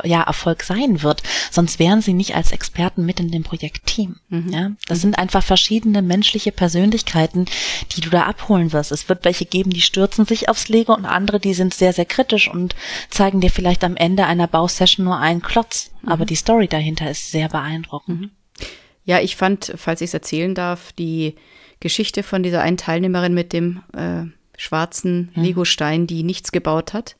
ja, 0.05 0.23
Erfolg 0.23 0.63
sein 0.63 1.03
wird. 1.03 1.21
Sonst 1.51 1.79
wären 1.79 2.01
sie 2.01 2.13
nicht 2.13 2.35
als 2.35 2.51
Experten 2.51 3.05
mit 3.05 3.19
in 3.19 3.29
dem 3.29 3.43
Projektteam. 3.43 4.15
Mhm. 4.29 4.49
Ja, 4.51 4.71
das 4.87 4.99
mhm. 4.99 5.01
sind 5.01 5.19
einfach 5.19 5.43
verschiedene 5.43 6.01
menschliche 6.01 6.53
Persönlichkeiten, 6.53 7.45
die 7.91 8.01
du 8.01 8.09
da 8.09 8.23
abholen 8.23 8.71
wirst. 8.71 8.91
Es 8.91 9.09
wird 9.09 9.25
welche 9.25 9.45
geben, 9.45 9.71
die 9.71 9.81
stürzen 9.81 10.25
sich 10.25 10.47
aufs 10.47 10.69
Lego 10.69 10.93
und 10.93 11.05
andere, 11.05 11.39
die 11.39 11.53
sind 11.53 11.73
sehr, 11.73 11.93
sehr 11.93 12.05
kritisch 12.05 12.47
und 12.47 12.75
zeigen 13.09 13.41
dir 13.41 13.51
vielleicht 13.51 13.83
am 13.83 13.97
Ende 13.97 14.18
einer 14.27 14.47
Bausession 14.47 15.05
nur 15.05 15.17
einen 15.17 15.41
Klotz. 15.41 15.91
Mhm. 16.01 16.09
Aber 16.09 16.25
die 16.25 16.35
Story 16.35 16.67
dahinter 16.67 17.09
ist 17.09 17.31
sehr 17.31 17.49
beeindruckend. 17.49 18.21
Mhm. 18.21 18.31
Ja, 19.05 19.19
ich 19.19 19.35
fand, 19.35 19.73
falls 19.75 20.01
ich 20.01 20.09
es 20.09 20.13
erzählen 20.13 20.53
darf, 20.53 20.91
die 20.91 21.35
Geschichte 21.79 22.23
von 22.23 22.43
dieser 22.43 22.61
einen 22.61 22.77
Teilnehmerin 22.77 23.33
mit 23.33 23.53
dem 23.53 23.81
äh, 23.93 24.25
schwarzen 24.57 25.31
mhm. 25.35 25.43
Legostein, 25.43 26.07
die 26.07 26.23
nichts 26.23 26.51
gebaut 26.51 26.93
hat. 26.93 27.15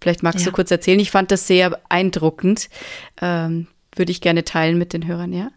Vielleicht 0.00 0.22
magst 0.22 0.40
ja. 0.40 0.50
du 0.50 0.54
kurz 0.54 0.70
erzählen. 0.70 1.00
Ich 1.00 1.10
fand 1.10 1.30
das 1.30 1.46
sehr 1.46 1.70
beeindruckend, 1.70 2.68
ähm, 3.20 3.66
würde 3.94 4.12
ich 4.12 4.20
gerne 4.20 4.44
teilen 4.44 4.78
mit 4.78 4.92
den 4.92 5.06
Hörern, 5.06 5.32
ja? 5.32 5.50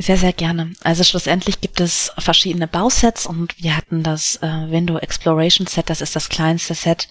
Sehr, 0.00 0.16
sehr 0.16 0.32
gerne. 0.32 0.72
Also 0.84 1.02
schlussendlich 1.02 1.60
gibt 1.60 1.80
es 1.80 2.12
verschiedene 2.18 2.68
Bausets 2.68 3.26
und 3.26 3.60
wir 3.60 3.76
hatten 3.76 4.02
das 4.02 4.36
äh, 4.36 4.70
Window 4.70 4.96
Exploration 4.98 5.66
Set, 5.66 5.90
das 5.90 6.00
ist 6.00 6.14
das 6.14 6.28
kleinste 6.28 6.74
Set, 6.74 7.08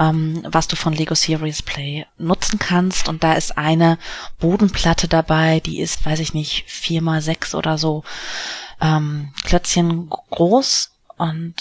ähm, 0.00 0.42
was 0.44 0.66
du 0.66 0.74
von 0.74 0.92
Lego 0.92 1.14
Series 1.14 1.62
Play 1.62 2.04
nutzen 2.18 2.58
kannst. 2.58 3.08
Und 3.08 3.22
da 3.22 3.34
ist 3.34 3.56
eine 3.56 3.98
Bodenplatte 4.40 5.06
dabei, 5.06 5.60
die 5.60 5.80
ist, 5.80 6.04
weiß 6.04 6.18
ich 6.18 6.34
nicht, 6.34 6.64
vier 6.66 7.00
mal 7.00 7.22
sechs 7.22 7.54
oder 7.54 7.78
so 7.78 8.02
ähm, 8.80 9.32
Klötzchen 9.44 10.10
groß 10.30 10.90
und 11.16 11.54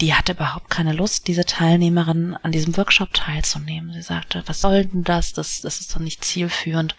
die 0.00 0.14
hatte 0.14 0.32
überhaupt 0.32 0.70
keine 0.70 0.92
Lust, 0.92 1.28
diese 1.28 1.44
Teilnehmerin 1.44 2.36
an 2.42 2.52
diesem 2.52 2.76
Workshop 2.76 3.12
teilzunehmen. 3.12 3.92
Sie 3.92 4.02
sagte, 4.02 4.42
was 4.46 4.60
soll 4.60 4.86
denn 4.86 5.04
das? 5.04 5.32
Das, 5.34 5.60
das 5.60 5.80
ist 5.80 5.94
doch 5.94 6.00
nicht 6.00 6.24
zielführend. 6.24 6.96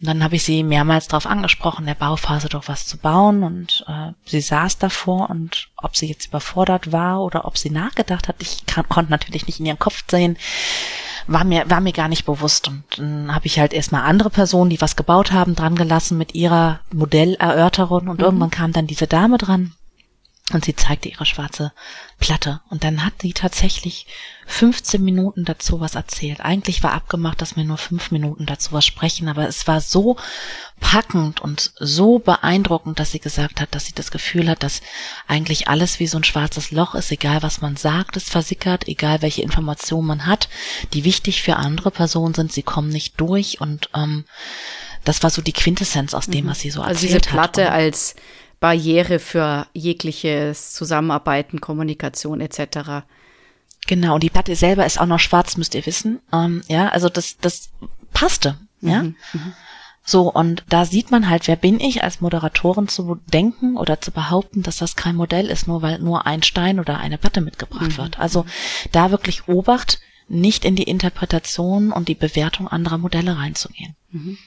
Und 0.00 0.06
dann 0.06 0.24
habe 0.24 0.36
ich 0.36 0.44
sie 0.44 0.62
mehrmals 0.62 1.08
darauf 1.08 1.26
angesprochen, 1.26 1.84
der 1.84 1.94
Bauphase 1.94 2.48
doch 2.48 2.68
was 2.68 2.86
zu 2.86 2.96
bauen. 2.96 3.42
Und 3.42 3.84
äh, 3.86 4.12
sie 4.24 4.40
saß 4.40 4.78
davor 4.78 5.28
und 5.28 5.68
ob 5.76 5.94
sie 5.94 6.08
jetzt 6.08 6.26
überfordert 6.26 6.90
war 6.90 7.20
oder 7.20 7.44
ob 7.44 7.58
sie 7.58 7.68
nachgedacht 7.68 8.26
hat, 8.26 8.36
ich 8.38 8.64
kann, 8.64 8.88
konnte 8.88 9.10
natürlich 9.10 9.46
nicht 9.46 9.60
in 9.60 9.66
ihren 9.66 9.78
Kopf 9.78 10.02
sehen, 10.10 10.38
war 11.26 11.44
mir, 11.44 11.68
war 11.68 11.82
mir 11.82 11.92
gar 11.92 12.08
nicht 12.08 12.24
bewusst. 12.24 12.68
Und 12.68 12.82
dann 12.96 13.34
habe 13.34 13.46
ich 13.46 13.58
halt 13.58 13.74
erstmal 13.74 14.02
andere 14.02 14.30
Personen, 14.30 14.70
die 14.70 14.80
was 14.80 14.96
gebaut 14.96 15.32
haben, 15.32 15.54
dran 15.54 15.76
gelassen 15.76 16.16
mit 16.16 16.34
ihrer 16.34 16.80
Modellerörterung. 16.92 18.08
Und 18.08 18.18
mhm. 18.20 18.24
irgendwann 18.24 18.50
kam 18.50 18.72
dann 18.72 18.86
diese 18.86 19.06
Dame 19.06 19.36
dran 19.36 19.74
und 20.52 20.64
sie 20.64 20.74
zeigte 20.74 21.08
ihre 21.08 21.26
schwarze 21.26 21.72
Platte. 22.18 22.60
Und 22.70 22.84
dann 22.84 23.04
hat 23.04 23.14
sie 23.22 23.32
tatsächlich 23.32 24.06
15 24.46 25.02
Minuten 25.02 25.44
dazu 25.44 25.80
was 25.80 25.94
erzählt. 25.94 26.40
Eigentlich 26.40 26.82
war 26.82 26.92
abgemacht, 26.92 27.40
dass 27.40 27.56
wir 27.56 27.64
nur 27.64 27.78
fünf 27.78 28.10
Minuten 28.10 28.46
dazu 28.46 28.72
was 28.72 28.84
sprechen, 28.84 29.28
aber 29.28 29.46
es 29.46 29.66
war 29.66 29.80
so 29.80 30.16
packend 30.80 31.40
und 31.40 31.72
so 31.78 32.18
beeindruckend, 32.18 32.98
dass 32.98 33.12
sie 33.12 33.20
gesagt 33.20 33.60
hat, 33.60 33.74
dass 33.74 33.86
sie 33.86 33.94
das 33.94 34.10
Gefühl 34.10 34.48
hat, 34.48 34.62
dass 34.62 34.80
eigentlich 35.28 35.68
alles 35.68 36.00
wie 36.00 36.06
so 36.06 36.18
ein 36.18 36.24
schwarzes 36.24 36.72
Loch 36.72 36.94
ist, 36.94 37.12
egal 37.12 37.42
was 37.42 37.60
man 37.60 37.76
sagt, 37.76 38.16
es 38.16 38.28
versickert, 38.28 38.88
egal 38.88 39.22
welche 39.22 39.42
Informationen 39.42 40.06
man 40.06 40.26
hat, 40.26 40.48
die 40.92 41.04
wichtig 41.04 41.42
für 41.42 41.56
andere 41.56 41.90
Personen 41.90 42.34
sind, 42.34 42.52
sie 42.52 42.62
kommen 42.62 42.88
nicht 42.88 43.20
durch 43.20 43.60
und 43.60 43.88
ähm, 43.94 44.24
das 45.04 45.22
war 45.22 45.30
so 45.30 45.42
die 45.42 45.52
Quintessenz 45.52 46.12
aus 46.12 46.26
dem, 46.26 46.44
mhm. 46.44 46.50
was 46.50 46.60
sie 46.60 46.70
so 46.70 46.80
erzählt 46.80 46.96
hat. 46.96 46.96
Also 46.96 47.06
diese 47.06 47.20
Platte 47.20 47.64
hat. 47.66 47.72
als 47.72 48.16
Barriere 48.60 49.18
für 49.18 49.66
jegliches 49.72 50.72
Zusammenarbeiten, 50.72 51.60
Kommunikation 51.60 52.40
etc. 52.40 53.04
Genau, 53.86 54.14
und 54.14 54.22
die 54.22 54.30
Platte 54.30 54.54
selber 54.54 54.84
ist 54.84 55.00
auch 55.00 55.06
noch 55.06 55.18
schwarz, 55.18 55.56
müsst 55.56 55.74
ihr 55.74 55.86
wissen. 55.86 56.20
Ähm, 56.32 56.62
ja, 56.68 56.88
also 56.88 57.08
das, 57.08 57.38
das 57.38 57.70
passte. 58.12 58.58
Ja. 58.82 59.02
Mhm, 59.02 59.16
mhm. 59.32 59.52
So, 60.04 60.32
und 60.32 60.64
da 60.68 60.84
sieht 60.84 61.10
man 61.10 61.28
halt, 61.28 61.46
wer 61.46 61.56
bin 61.56 61.78
ich 61.78 62.02
als 62.02 62.20
Moderatorin 62.20 62.88
zu 62.88 63.20
denken 63.32 63.76
oder 63.76 64.00
zu 64.00 64.10
behaupten, 64.10 64.62
dass 64.62 64.78
das 64.78 64.96
kein 64.96 65.14
Modell 65.14 65.46
ist, 65.46 65.66
nur 65.68 65.82
weil 65.82 65.98
nur 65.98 66.26
ein 66.26 66.42
Stein 66.42 66.80
oder 66.80 66.98
eine 66.98 67.18
Platte 67.18 67.40
mitgebracht 67.40 67.92
mhm. 67.92 67.96
wird. 67.96 68.18
Also 68.18 68.44
da 68.92 69.10
wirklich 69.10 69.48
Obacht, 69.48 70.00
nicht 70.28 70.64
in 70.64 70.76
die 70.76 70.84
Interpretation 70.84 71.92
und 71.92 72.08
die 72.08 72.14
Bewertung 72.14 72.68
anderer 72.68 72.98
Modelle 72.98 73.36
reinzugehen. 73.36 73.96
Mhm. 74.10 74.38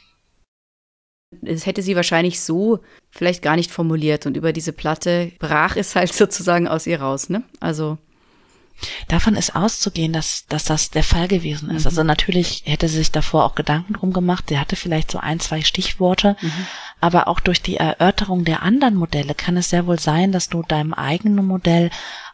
Das 1.41 1.65
hätte 1.65 1.81
sie 1.81 1.95
wahrscheinlich 1.95 2.41
so 2.41 2.79
vielleicht 3.09 3.41
gar 3.41 3.55
nicht 3.55 3.71
formuliert 3.71 4.25
und 4.25 4.37
über 4.37 4.53
diese 4.53 4.73
Platte 4.73 5.31
brach 5.39 5.75
es 5.75 5.95
halt 5.95 6.13
sozusagen 6.13 6.67
aus 6.67 6.87
ihr 6.87 7.01
raus, 7.01 7.29
ne? 7.29 7.43
Also. 7.59 7.97
Davon 9.07 9.35
ist 9.35 9.55
auszugehen, 9.55 10.11
dass, 10.11 10.45
dass 10.47 10.65
das 10.65 10.89
der 10.89 11.03
Fall 11.03 11.27
gewesen 11.27 11.69
ist. 11.69 11.83
Mhm. 11.83 11.87
Also 11.87 12.03
natürlich 12.03 12.63
hätte 12.65 12.89
sie 12.89 12.97
sich 12.97 13.11
davor 13.11 13.45
auch 13.45 13.55
Gedanken 13.55 13.93
drum 13.93 14.11
gemacht. 14.11 14.45
Sie 14.49 14.57
hatte 14.57 14.75
vielleicht 14.75 15.11
so 15.11 15.19
ein, 15.19 15.39
zwei 15.39 15.61
Stichworte. 15.61 16.35
Mhm. 16.41 16.67
Aber 16.99 17.27
auch 17.27 17.39
durch 17.39 17.61
die 17.61 17.77
Erörterung 17.77 18.45
der 18.45 18.63
anderen 18.63 18.95
Modelle 18.95 19.35
kann 19.35 19.57
es 19.57 19.69
sehr 19.69 19.85
wohl 19.87 19.99
sein, 19.99 20.31
dass 20.31 20.49
du 20.49 20.63
deinem 20.63 20.93
eigenen 20.93 21.45
Modell 21.45 21.91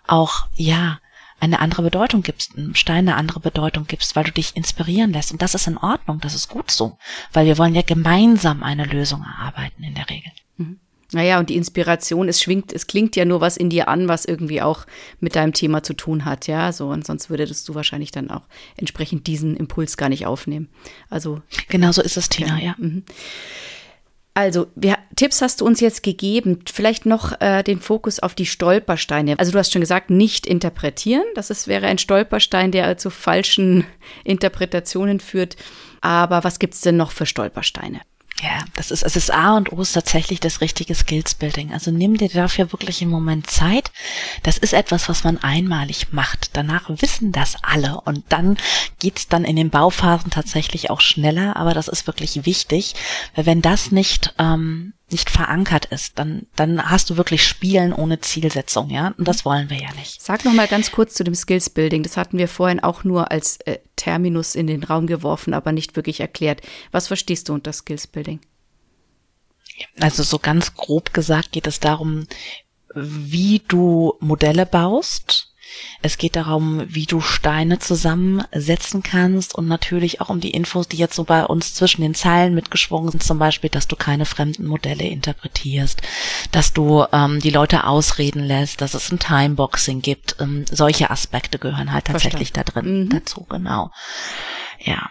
auch, 0.08 0.48
ja, 0.56 1.00
eine 1.40 1.60
andere 1.60 1.84
Bedeutung 1.84 2.24
gibst, 2.24 2.58
einem 2.58 2.76
Stein 2.76 3.08
eine 3.08 3.16
andere 3.16 3.40
Bedeutung 3.40 3.86
gibst, 3.88 4.16
weil 4.16 4.26
du 4.26 4.32
dich 4.32 4.56
inspirieren 4.56 5.14
lässt. 5.14 5.32
Und 5.32 5.42
das 5.42 5.56
ist 5.56 5.68
in 5.68 5.78
Ordnung, 5.78 6.20
das 6.20 6.36
ist 6.36 6.50
gut 6.50 6.72
so, 6.72 6.98
weil 7.34 7.46
wir 7.46 7.58
wollen 7.58 7.76
ja 7.76 7.82
gemeinsam 7.82 8.64
eine 8.64 8.86
Lösung 8.86 9.24
erarbeiten 9.24 9.84
in 9.84 9.96
der 9.96 10.10
Regel. 10.10 10.32
Mhm. 10.58 10.80
Naja, 11.12 11.40
und 11.40 11.50
die 11.50 11.56
Inspiration, 11.56 12.30
es 12.30 12.42
schwingt, 12.42 12.72
es 12.72 12.86
klingt 12.86 13.16
ja 13.16 13.26
nur 13.26 13.42
was 13.42 13.58
in 13.58 13.72
dir 13.72 13.88
an, 13.88 14.08
was 14.08 14.26
irgendwie 14.26 14.62
auch 14.62 14.86
mit 15.20 15.36
deinem 15.36 15.54
Thema 15.54 15.82
zu 15.82 15.94
tun 15.94 16.24
hat, 16.24 16.46
ja, 16.46 16.72
so, 16.72 16.90
und 16.90 17.06
sonst 17.06 17.32
würdest 17.32 17.68
du 17.68 17.74
wahrscheinlich 17.74 18.12
dann 18.12 18.30
auch 18.30 18.44
entsprechend 18.78 19.26
diesen 19.26 19.56
Impuls 19.56 19.98
gar 19.98 20.10
nicht 20.10 20.28
aufnehmen. 20.28 20.70
Also. 21.10 21.42
Genau 21.68 21.92
so 21.92 22.04
ist 22.04 22.16
es, 22.16 22.30
Tina, 22.30 22.60
ja. 22.60 22.66
ja. 22.66 22.76
Mhm. 22.78 23.04
Also, 24.40 24.68
wir, 24.74 24.98
Tipps 25.18 25.42
hast 25.42 25.60
du 25.60 25.66
uns 25.66 25.82
jetzt 25.82 26.02
gegeben. 26.02 26.60
Vielleicht 26.72 27.06
noch 27.06 27.42
äh, 27.42 27.62
den 27.62 27.82
Fokus 27.82 28.22
auf 28.22 28.36
die 28.36 28.46
Stolpersteine. 28.46 29.38
Also, 29.38 29.52
du 29.52 29.60
hast 29.60 29.74
schon 29.74 29.82
gesagt, 29.82 30.10
nicht 30.10 30.48
interpretieren. 30.48 31.26
Das 31.36 31.50
ist, 31.50 31.68
wäre 31.68 31.88
ein 31.88 31.98
Stolperstein, 31.98 32.72
der 32.72 32.98
zu 32.98 33.10
falschen 33.10 33.84
Interpretationen 34.24 35.20
führt. 35.20 35.58
Aber 36.00 36.46
was 36.46 36.58
gibt's 36.58 36.80
denn 36.80 36.96
noch 36.96 37.12
für 37.12 37.26
Stolpersteine? 37.26 38.00
Ja, 38.42 38.64
das 38.76 38.90
ist, 38.90 39.04
es 39.04 39.16
ist 39.18 39.34
A 39.34 39.58
und 39.58 39.72
O 39.74 39.82
ist 39.82 39.94
tatsächlich 39.94 40.40
das 40.40 40.62
richtige 40.62 40.96
Skills-Building. 40.96 41.74
Also 41.74 41.92
nimm 41.92 42.18
dir 42.18 42.30
dafür 42.30 42.72
wirklich 42.72 43.02
einen 43.02 43.12
Moment 43.12 43.50
Zeit. 43.50 43.92
Das 44.44 44.58
ist 44.58 44.74
etwas, 44.74 45.10
was 45.10 45.26
man 45.26 45.38
einmalig 45.40 46.14
macht. 46.14 46.52
Danach 46.54 46.90
wissen 46.90 47.34
das 47.34 47.58
alle 47.62 48.00
und 48.02 48.24
dann 48.30 48.58
geht's 49.00 49.28
dann 49.28 49.44
in 49.44 49.58
den 49.58 49.70
Bauphasen 49.70 50.32
tatsächlich 50.32 50.90
auch 50.90 51.02
schneller, 51.02 51.58
aber 51.58 51.74
das 51.74 51.90
ist 51.90 52.08
wirklich 52.08 52.46
wichtig, 52.46 52.96
weil 53.36 53.46
wenn 53.46 53.62
das 53.62 53.92
nicht 53.92 54.34
ähm, 54.40 54.94
nicht 55.12 55.30
verankert 55.30 55.86
ist, 55.86 56.20
dann, 56.20 56.48
dann 56.56 56.90
hast 56.90 57.10
du 57.10 57.18
wirklich 57.18 57.44
Spielen 57.46 57.94
ohne 57.94 58.20
Zielsetzung, 58.20 58.90
ja. 58.90 59.14
Und 59.18 59.28
das 59.28 59.46
wollen 59.46 59.70
wir 59.70 59.78
ja 59.78 59.92
nicht. 59.94 60.22
Sag 60.22 60.46
noch 60.46 60.54
mal 60.54 60.68
ganz 60.68 60.92
kurz 60.92 61.14
zu 61.14 61.24
dem 61.24 61.36
Skills 61.36 61.70
Building. 61.70 62.04
Das 62.04 62.18
hatten 62.18 62.38
wir 62.38 62.48
vorhin 62.48 62.80
auch 62.80 63.04
nur 63.04 63.32
als 63.32 63.58
äh, 63.62 63.80
Terminus 63.96 64.56
in 64.56 64.68
den 64.68 64.84
Raum 64.84 65.08
geworfen, 65.08 65.54
aber 65.54 65.72
nicht 65.72 65.96
wirklich 65.96 66.20
erklärt. 66.20 66.62
Was 66.92 67.08
verstehst 67.08 67.50
du 67.50 67.54
unter 67.54 67.74
Skills 67.74 68.08
Building? 68.08 68.40
Also 70.00 70.24
so 70.24 70.40
ganz 70.40 70.76
grob 70.76 71.14
gesagt 71.14 71.52
geht 71.52 71.68
es 71.68 71.80
darum, 71.80 72.28
wie 72.94 73.62
du 73.68 74.16
Modelle 74.20 74.66
baust, 74.66 75.49
es 76.02 76.18
geht 76.18 76.36
darum, 76.36 76.84
wie 76.88 77.06
du 77.06 77.22
Steine 77.22 77.80
zusammensetzen 77.80 79.04
kannst 79.04 79.56
und 79.56 79.68
natürlich 79.68 80.22
auch 80.22 80.30
um 80.30 80.40
die 80.40 80.52
Infos, 80.52 80.88
die 80.88 80.98
jetzt 80.98 81.16
so 81.16 81.24
bei 81.24 81.46
uns 81.46 81.74
zwischen 81.74 82.02
den 82.02 82.16
Zeilen 82.16 82.56
mitgeschwungen 82.56 83.12
sind, 83.12 83.24
zum 83.24 83.40
Beispiel, 83.40 83.70
dass 83.70 83.88
du 83.88 83.96
keine 83.96 84.26
fremden 84.26 84.66
Modelle 84.66 85.04
interpretierst, 85.04 86.02
dass 86.52 86.74
du 86.74 87.06
ähm, 87.12 87.40
die 87.40 87.52
Leute 87.52 87.86
ausreden 87.86 88.44
lässt, 88.44 88.82
dass 88.82 88.94
es 88.94 89.12
ein 89.12 89.20
Timeboxing 89.20 90.02
gibt. 90.02 90.38
Ähm, 90.40 90.66
solche 90.70 91.10
Aspekte 91.10 91.60
gehören 91.60 91.92
halt 91.92 92.06
tatsächlich 92.06 92.52
Verstand. 92.52 92.76
da 92.76 92.82
drin 92.82 93.04
mhm. 93.04 93.10
dazu, 93.10 93.46
genau. 93.50 93.92
Ja. 94.80 95.10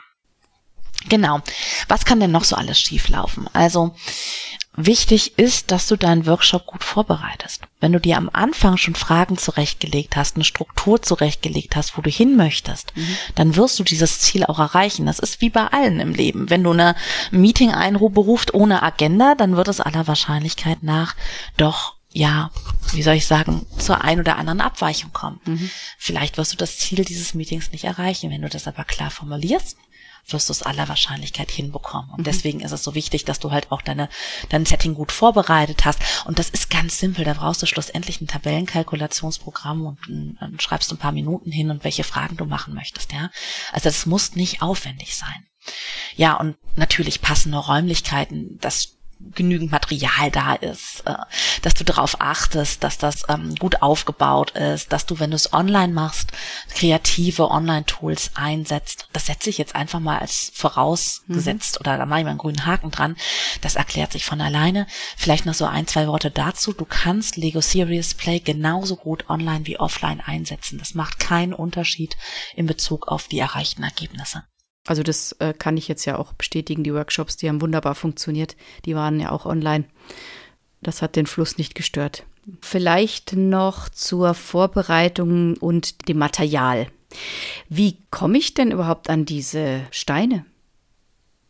Genau. 1.08 1.40
Was 1.86 2.04
kann 2.04 2.20
denn 2.20 2.30
noch 2.30 2.44
so 2.44 2.56
alles 2.56 2.80
schieflaufen? 2.80 3.48
Also 3.52 3.94
Wichtig 4.80 5.36
ist, 5.38 5.72
dass 5.72 5.88
du 5.88 5.96
deinen 5.96 6.24
Workshop 6.24 6.66
gut 6.66 6.84
vorbereitest. 6.84 7.62
Wenn 7.80 7.90
du 7.90 7.98
dir 7.98 8.16
am 8.16 8.30
Anfang 8.32 8.76
schon 8.76 8.94
Fragen 8.94 9.36
zurechtgelegt 9.36 10.14
hast, 10.14 10.36
eine 10.36 10.44
Struktur 10.44 11.02
zurechtgelegt 11.02 11.74
hast, 11.74 11.98
wo 11.98 12.00
du 12.00 12.10
hin 12.10 12.36
möchtest, 12.36 12.96
mhm. 12.96 13.16
dann 13.34 13.56
wirst 13.56 13.80
du 13.80 13.82
dieses 13.82 14.20
Ziel 14.20 14.44
auch 14.44 14.60
erreichen. 14.60 15.06
Das 15.06 15.18
ist 15.18 15.40
wie 15.40 15.50
bei 15.50 15.66
allen 15.66 15.98
im 15.98 16.14
Leben. 16.14 16.48
Wenn 16.48 16.62
du 16.62 16.70
eine 16.70 16.94
Meeting 17.32 17.72
einberuft 17.72 18.54
ohne 18.54 18.84
Agenda, 18.84 19.34
dann 19.34 19.56
wird 19.56 19.66
es 19.66 19.80
aller 19.80 20.06
Wahrscheinlichkeit 20.06 20.84
nach 20.84 21.16
doch 21.56 21.96
ja, 22.12 22.50
wie 22.92 23.02
soll 23.02 23.14
ich 23.14 23.26
sagen, 23.26 23.66
zur 23.78 24.02
ein 24.02 24.18
oder 24.18 24.36
anderen 24.36 24.60
Abweichung 24.60 25.12
kommen. 25.12 25.40
Mhm. 25.44 25.70
Vielleicht 25.98 26.38
wirst 26.38 26.52
du 26.52 26.56
das 26.56 26.78
Ziel 26.78 27.04
dieses 27.04 27.34
Meetings 27.34 27.70
nicht 27.72 27.84
erreichen. 27.84 28.30
Wenn 28.30 28.42
du 28.42 28.48
das 28.48 28.66
aber 28.66 28.84
klar 28.84 29.10
formulierst, 29.10 29.76
wirst 30.32 30.48
du 30.48 30.52
es 30.52 30.62
aller 30.62 30.88
Wahrscheinlichkeit 30.88 31.50
hinbekommen. 31.50 32.10
Und 32.10 32.20
mhm. 32.20 32.24
deswegen 32.24 32.60
ist 32.60 32.72
es 32.72 32.82
so 32.82 32.94
wichtig, 32.94 33.24
dass 33.24 33.38
du 33.38 33.50
halt 33.50 33.72
auch 33.72 33.82
deine, 33.82 34.08
dein 34.48 34.66
Setting 34.66 34.94
gut 34.94 35.12
vorbereitet 35.12 35.84
hast. 35.84 36.00
Und 36.26 36.38
das 36.38 36.50
ist 36.50 36.70
ganz 36.70 36.98
simpel. 36.98 37.24
Da 37.24 37.34
brauchst 37.34 37.62
du 37.62 37.66
schlussendlich 37.66 38.20
ein 38.20 38.26
Tabellenkalkulationsprogramm 38.26 39.86
und, 39.86 40.38
und 40.40 40.62
schreibst 40.62 40.92
ein 40.92 40.98
paar 40.98 41.12
Minuten 41.12 41.50
hin 41.50 41.70
und 41.70 41.84
welche 41.84 42.04
Fragen 42.04 42.36
du 42.36 42.44
machen 42.44 42.74
möchtest, 42.74 43.12
ja. 43.12 43.30
Also 43.72 43.84
das 43.84 44.06
muss 44.06 44.34
nicht 44.34 44.62
aufwendig 44.62 45.16
sein. 45.16 45.46
Ja, 46.16 46.34
und 46.34 46.56
natürlich 46.76 47.20
passende 47.20 47.58
Räumlichkeiten, 47.58 48.58
das 48.60 48.97
genügend 49.34 49.72
Material 49.72 50.30
da 50.30 50.54
ist, 50.54 51.02
äh, 51.06 51.14
dass 51.62 51.74
du 51.74 51.84
darauf 51.84 52.20
achtest, 52.20 52.84
dass 52.84 52.98
das 52.98 53.24
ähm, 53.28 53.54
gut 53.56 53.82
aufgebaut 53.82 54.52
ist, 54.52 54.92
dass 54.92 55.06
du, 55.06 55.18
wenn 55.18 55.30
du 55.30 55.36
es 55.36 55.52
online 55.52 55.92
machst, 55.92 56.32
kreative 56.70 57.50
Online-Tools 57.50 58.32
einsetzt. 58.34 59.08
Das 59.12 59.26
setze 59.26 59.50
ich 59.50 59.58
jetzt 59.58 59.74
einfach 59.74 60.00
mal 60.00 60.18
als 60.18 60.52
vorausgesetzt 60.54 61.74
mhm. 61.74 61.80
oder 61.80 61.98
da 61.98 62.06
mache 62.06 62.20
ich 62.20 62.24
mal 62.24 62.30
einen 62.30 62.38
grünen 62.38 62.66
Haken 62.66 62.90
dran. 62.90 63.16
Das 63.60 63.76
erklärt 63.76 64.12
sich 64.12 64.24
von 64.24 64.40
alleine. 64.40 64.86
Vielleicht 65.16 65.46
noch 65.46 65.54
so 65.54 65.66
ein, 65.66 65.86
zwei 65.86 66.06
Worte 66.06 66.30
dazu. 66.30 66.72
Du 66.72 66.84
kannst 66.84 67.36
Lego 67.36 67.60
Serious 67.60 68.14
Play 68.14 68.40
genauso 68.40 68.96
gut 68.96 69.28
online 69.28 69.66
wie 69.66 69.80
offline 69.80 70.20
einsetzen. 70.20 70.78
Das 70.78 70.94
macht 70.94 71.18
keinen 71.18 71.54
Unterschied 71.54 72.16
in 72.54 72.66
Bezug 72.66 73.08
auf 73.08 73.28
die 73.28 73.38
erreichten 73.38 73.82
Ergebnisse. 73.82 74.44
Also 74.88 75.02
das 75.02 75.32
äh, 75.32 75.52
kann 75.52 75.76
ich 75.76 75.86
jetzt 75.86 76.06
ja 76.06 76.16
auch 76.16 76.32
bestätigen. 76.32 76.82
Die 76.82 76.94
Workshops, 76.94 77.36
die 77.36 77.46
haben 77.46 77.60
wunderbar 77.60 77.94
funktioniert. 77.94 78.56
Die 78.86 78.94
waren 78.94 79.20
ja 79.20 79.30
auch 79.32 79.44
online. 79.44 79.84
Das 80.80 81.02
hat 81.02 81.14
den 81.14 81.26
Fluss 81.26 81.58
nicht 81.58 81.74
gestört. 81.74 82.24
Vielleicht 82.62 83.34
noch 83.34 83.90
zur 83.90 84.32
Vorbereitung 84.32 85.58
und 85.58 86.08
dem 86.08 86.16
Material. 86.16 86.86
Wie 87.68 87.98
komme 88.10 88.38
ich 88.38 88.54
denn 88.54 88.70
überhaupt 88.70 89.10
an 89.10 89.26
diese 89.26 89.82
Steine? 89.90 90.46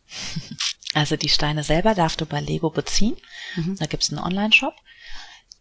Also 0.95 1.17
die 1.17 1.29
Steine 1.29 1.63
selber 1.63 1.93
darfst 1.93 2.19
du 2.19 2.25
bei 2.25 2.41
Lego 2.41 2.71
beziehen. 2.71 3.15
Mhm. 3.55 3.75
Da 3.75 3.85
gibt's 3.85 4.09
einen 4.09 4.23
Online-Shop. 4.23 4.73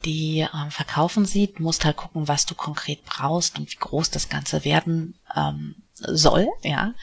Die 0.07 0.39
ähm, 0.39 0.71
verkaufen 0.71 1.27
sie. 1.27 1.49
Du 1.49 1.63
musst 1.63 1.85
halt 1.85 1.99
gucken, 1.99 2.29
was 2.29 2.47
du 2.47 2.55
konkret 2.55 3.05
brauchst 3.05 3.59
und 3.59 3.71
wie 3.71 3.77
groß 3.77 4.11
das 4.11 4.31
Ganze 4.31 4.65
werden 4.65 5.19
ähm, 5.37 5.75
soll. 6.07 6.49
Ja, 6.63 6.95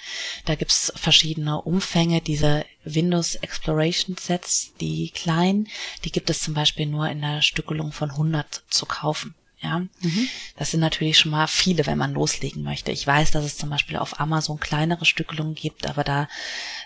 da 0.46 0.56
gibt's 0.56 0.92
verschiedene 0.96 1.62
Umfänge. 1.62 2.22
Diese 2.22 2.66
Windows 2.84 3.36
Exploration 3.36 4.18
Sets, 4.18 4.74
die 4.80 5.12
kleinen, 5.12 5.68
die 6.04 6.12
gibt 6.12 6.30
es 6.30 6.42
zum 6.42 6.54
Beispiel 6.54 6.86
nur 6.86 7.10
in 7.10 7.22
der 7.22 7.42
Stückelung 7.42 7.92
von 7.92 8.12
100 8.12 8.64
zu 8.70 8.86
kaufen. 8.86 9.36
Ja, 9.62 9.80
mhm. 9.80 10.30
das 10.58 10.72
sind 10.72 10.82
natürlich 10.82 11.18
schon 11.18 11.32
mal 11.32 11.48
viele, 11.48 11.88
wenn 11.88 11.98
man 11.98 12.14
loslegen 12.14 12.62
möchte. 12.62 12.92
Ich 12.92 13.08
weiß, 13.08 13.32
dass 13.32 13.46
es 13.46 13.58
zum 13.58 13.70
Beispiel 13.70 13.98
auf 13.98 14.20
Amazon 14.20 14.60
kleinere 14.60 15.06
Stückelungen 15.06 15.56
gibt, 15.56 15.88
aber 15.88 16.04
da, 16.04 16.28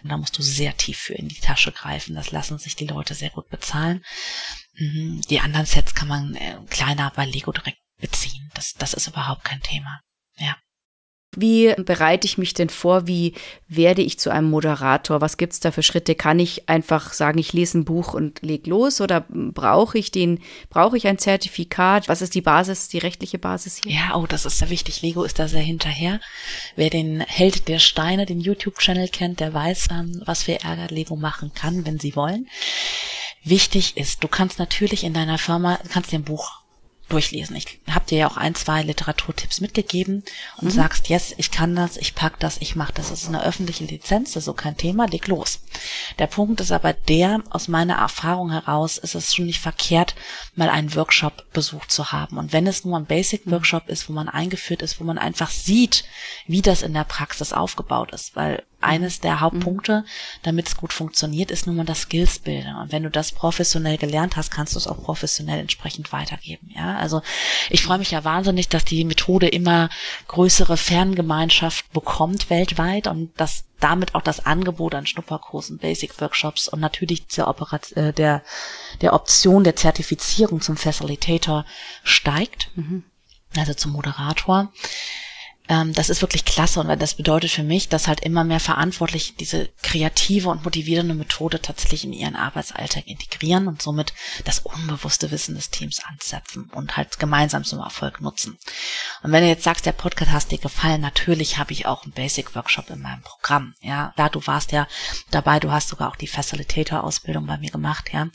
da 0.03 0.17
musst 0.17 0.37
du 0.37 0.41
sehr 0.41 0.77
tief 0.77 0.97
für 0.97 1.13
in 1.13 1.27
die 1.27 1.41
Tasche 1.41 1.73
greifen. 1.73 2.15
Das 2.15 2.31
lassen 2.31 2.57
sich 2.57 2.75
die 2.75 2.87
Leute 2.87 3.15
sehr 3.15 3.31
gut 3.31 3.49
bezahlen. 3.49 4.05
Mhm. 4.75 5.21
Die 5.29 5.41
anderen 5.41 5.65
Sets 5.65 5.93
kann 5.93 6.07
man 6.07 6.35
äh, 6.35 6.55
kleiner 6.69 7.11
bei 7.15 7.25
Lego 7.25 7.51
direkt 7.51 7.79
beziehen. 7.97 8.49
Das, 8.53 8.75
das 8.75 8.93
ist 8.93 9.07
überhaupt 9.07 9.43
kein 9.43 9.61
Thema. 9.61 10.01
Ja. 10.37 10.55
Wie 11.35 11.75
bereite 11.77 12.25
ich 12.25 12.39
mich 12.39 12.55
denn 12.55 12.69
vor? 12.69 13.05
Wie 13.05 13.35
werde 13.67 14.01
ich 14.01 14.17
zu 14.17 14.31
einem 14.31 14.49
Moderator? 14.49 15.21
Was 15.21 15.37
gibt 15.37 15.53
es 15.53 15.59
da 15.59 15.71
für 15.71 15.83
Schritte? 15.83 16.15
Kann 16.15 16.39
ich 16.39 16.67
einfach 16.67 17.13
sagen, 17.13 17.37
ich 17.37 17.53
lese 17.53 17.77
ein 17.77 17.85
Buch 17.85 18.15
und 18.15 18.41
leg 18.41 18.65
los 18.65 18.99
oder 18.99 19.25
brauche 19.29 19.99
ich 19.99 20.09
den, 20.09 20.39
brauche 20.71 20.97
ich 20.97 21.05
ein 21.05 21.19
Zertifikat? 21.19 22.09
Was 22.09 22.23
ist 22.23 22.33
die 22.33 22.41
Basis, 22.41 22.87
die 22.87 22.97
rechtliche 22.97 23.37
Basis 23.37 23.79
hier? 23.83 23.93
Ja, 23.93 24.15
oh, 24.15 24.25
das 24.25 24.47
ist 24.47 24.57
sehr 24.57 24.71
wichtig. 24.71 25.03
Lego 25.03 25.23
ist 25.23 25.37
da 25.37 25.47
sehr 25.47 25.61
hinterher. 25.61 26.19
Wer 26.75 26.89
den 26.89 27.19
Held 27.19 27.67
der 27.67 27.77
Steine, 27.77 28.25
den 28.25 28.39
YouTube-Channel 28.39 29.09
kennt, 29.09 29.39
der 29.39 29.53
weiß, 29.53 29.89
ähm, 29.91 30.23
was 30.25 30.43
für 30.43 30.59
Ärger 30.63 30.87
Lego 30.87 31.15
machen 31.15 31.51
kann, 31.53 31.85
wenn 31.85 31.99
sie 31.99 32.15
wollen. 32.15 32.47
Wichtig 33.43 33.97
ist, 33.97 34.23
du 34.23 34.27
kannst 34.27 34.57
natürlich 34.57 35.03
in 35.03 35.13
deiner 35.13 35.37
Firma, 35.37 35.79
kannst 35.89 36.11
dir 36.11 36.19
ein 36.19 36.23
Buch 36.23 36.58
durchlesen. 37.09 37.55
Ich 37.55 37.79
habe 37.89 38.05
dir 38.05 38.17
ja 38.19 38.27
auch 38.27 38.37
ein, 38.37 38.55
zwei 38.55 38.83
Literaturtipps 38.83 39.61
mitgegeben 39.61 40.23
und 40.57 40.65
mhm. 40.65 40.71
sagst, 40.71 41.09
yes, 41.09 41.33
ich 41.37 41.51
kann 41.51 41.75
das, 41.75 41.97
ich 41.97 42.15
pack 42.15 42.39
das, 42.39 42.57
ich 42.59 42.75
mache 42.75 42.93
das. 42.93 43.09
Das 43.09 43.23
ist 43.23 43.27
eine 43.27 43.43
öffentliche 43.43 43.85
Lizenz, 43.85 44.33
das 44.33 44.41
ist 44.41 44.45
so 44.45 44.53
kein 44.53 44.77
Thema, 44.77 45.05
leg 45.07 45.27
los. 45.27 45.61
Der 46.17 46.27
Punkt 46.27 46.61
ist 46.61 46.71
aber 46.71 46.93
der, 46.93 47.41
aus 47.49 47.67
meiner 47.67 47.95
Erfahrung 47.95 48.51
heraus 48.51 48.97
ist 48.97 49.15
es 49.15 49.33
schon 49.33 49.45
nicht 49.45 49.59
verkehrt, 49.59 50.15
mal 50.55 50.69
einen 50.69 50.95
Workshop 50.95 51.51
besucht 51.51 51.91
zu 51.91 52.11
haben. 52.11 52.37
Und 52.37 52.53
wenn 52.53 52.67
es 52.67 52.85
nur 52.85 52.97
ein 52.97 53.05
Basic-Workshop 53.05 53.87
mhm. 53.87 53.93
ist, 53.93 54.09
wo 54.09 54.13
man 54.13 54.29
eingeführt 54.29 54.81
ist, 54.81 54.99
wo 54.99 55.03
man 55.03 55.17
einfach 55.17 55.49
sieht, 55.49 56.05
wie 56.47 56.61
das 56.61 56.81
in 56.81 56.93
der 56.93 57.03
Praxis 57.03 57.53
aufgebaut 57.53 58.11
ist, 58.13 58.35
weil 58.35 58.63
eines 58.81 59.19
der 59.19 59.41
Hauptpunkte, 59.41 60.05
damit 60.43 60.67
es 60.67 60.77
gut 60.77 60.93
funktioniert, 60.93 61.51
ist 61.51 61.67
nun 61.67 61.75
mal 61.75 61.85
das 61.85 62.01
Skills-Bilden. 62.01 62.75
Und 62.75 62.91
wenn 62.91 63.03
du 63.03 63.09
das 63.09 63.31
professionell 63.31 63.97
gelernt 63.97 64.35
hast, 64.35 64.51
kannst 64.51 64.75
du 64.75 64.79
es 64.79 64.87
auch 64.87 65.01
professionell 65.01 65.59
entsprechend 65.59 66.11
weitergeben. 66.13 66.71
Ja, 66.75 66.97
also 66.97 67.21
ich 67.69 67.83
freue 67.83 67.97
mich 67.97 68.11
ja 68.11 68.23
wahnsinnig, 68.23 68.69
dass 68.69 68.85
die 68.85 69.03
Methode 69.05 69.47
immer 69.47 69.89
größere 70.27 70.77
Ferngemeinschaft 70.77 71.91
bekommt 71.91 72.49
weltweit 72.49 73.07
und 73.07 73.31
dass 73.39 73.65
damit 73.79 74.15
auch 74.15 74.21
das 74.21 74.45
Angebot 74.45 74.93
an 74.95 75.07
Schnupperkursen, 75.07 75.77
Basic-Workshops 75.77 76.67
und 76.67 76.79
natürlich 76.79 77.27
der, 77.27 77.47
Operat 77.47 77.91
äh, 77.93 78.13
der, 78.13 78.43
der 79.01 79.13
Option 79.13 79.63
der 79.63 79.75
Zertifizierung 79.75 80.61
zum 80.61 80.77
Facilitator 80.77 81.65
steigt, 82.03 82.71
mhm. 82.75 83.03
also 83.55 83.73
zum 83.73 83.91
Moderator 83.93 84.71
ähm, 85.69 85.93
das 85.93 86.09
ist 86.09 86.21
wirklich 86.21 86.45
klasse 86.45 86.79
und 86.79 86.87
das 86.99 87.13
bedeutet 87.13 87.51
für 87.51 87.63
mich, 87.63 87.89
dass 87.89 88.07
halt 88.07 88.21
immer 88.21 88.43
mehr 88.43 88.59
Verantwortliche 88.59 89.33
diese 89.33 89.69
kreative 89.83 90.49
und 90.49 90.65
motivierende 90.65 91.13
Methode 91.13 91.61
tatsächlich 91.61 92.03
in 92.03 92.11
ihren 92.11 92.35
Arbeitsalltag 92.35 93.07
integrieren 93.07 93.67
und 93.67 93.79
somit 93.81 94.13
das 94.45 94.59
unbewusste 94.59 95.29
Wissen 95.29 95.53
des 95.53 95.69
Teams 95.69 96.01
anzapfen 96.03 96.71
und 96.73 96.97
halt 96.97 97.19
gemeinsam 97.19 97.63
zum 97.63 97.79
Erfolg 97.79 98.19
nutzen. 98.19 98.57
Und 99.21 99.31
wenn 99.31 99.43
du 99.43 99.49
jetzt 99.49 99.63
sagst, 99.63 99.85
der 99.85 99.91
Podcast 99.91 100.31
hast 100.31 100.51
dir 100.51 100.57
gefallen, 100.57 101.01
natürlich 101.01 101.59
habe 101.59 101.71
ich 101.71 101.85
auch 101.85 102.03
einen 102.03 102.13
Basic 102.13 102.55
Workshop 102.55 102.89
in 102.89 103.01
meinem 103.01 103.21
Programm. 103.21 103.75
Ja, 103.81 104.11
da 104.17 104.27
du 104.29 104.45
warst 104.47 104.71
ja 104.71 104.87
dabei, 105.29 105.59
du 105.59 105.71
hast 105.71 105.89
sogar 105.89 106.09
auch 106.09 106.15
die 106.15 106.27
Facilitator 106.27 107.03
Ausbildung 107.03 107.45
bei 107.45 107.57
mir 107.57 107.69
gemacht. 107.69 108.09
Ja, 108.11 108.27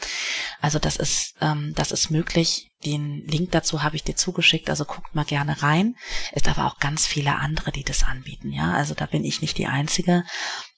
also 0.61 0.79
das 0.79 0.97
ist 0.97 1.35
ähm, 1.41 1.73
das 1.75 1.91
ist 1.91 2.11
möglich 2.11 2.71
den 2.85 3.27
Link 3.27 3.51
dazu 3.53 3.83
habe 3.83 3.97
ich 3.97 4.05
dir 4.05 4.17
zugeschickt, 4.17 4.71
also 4.71 4.85
guckt 4.85 5.15
mal 5.15 5.25
gerne 5.25 5.63
rein. 5.63 5.97
Ist 6.33 6.49
aber 6.49 6.67
auch 6.67 6.79
ganz 6.79 7.07
viele 7.07 7.37
andere, 7.37 7.73
die 7.73 7.85
das 7.85 8.05
anbieten, 8.05 8.53
ja. 8.53 8.73
Also 8.73 8.95
da 8.95 9.07
bin 9.07 9.25
ich 9.25 9.41
nicht 9.41 9.59
die 9.59 9.67
Einzige. 9.67 10.25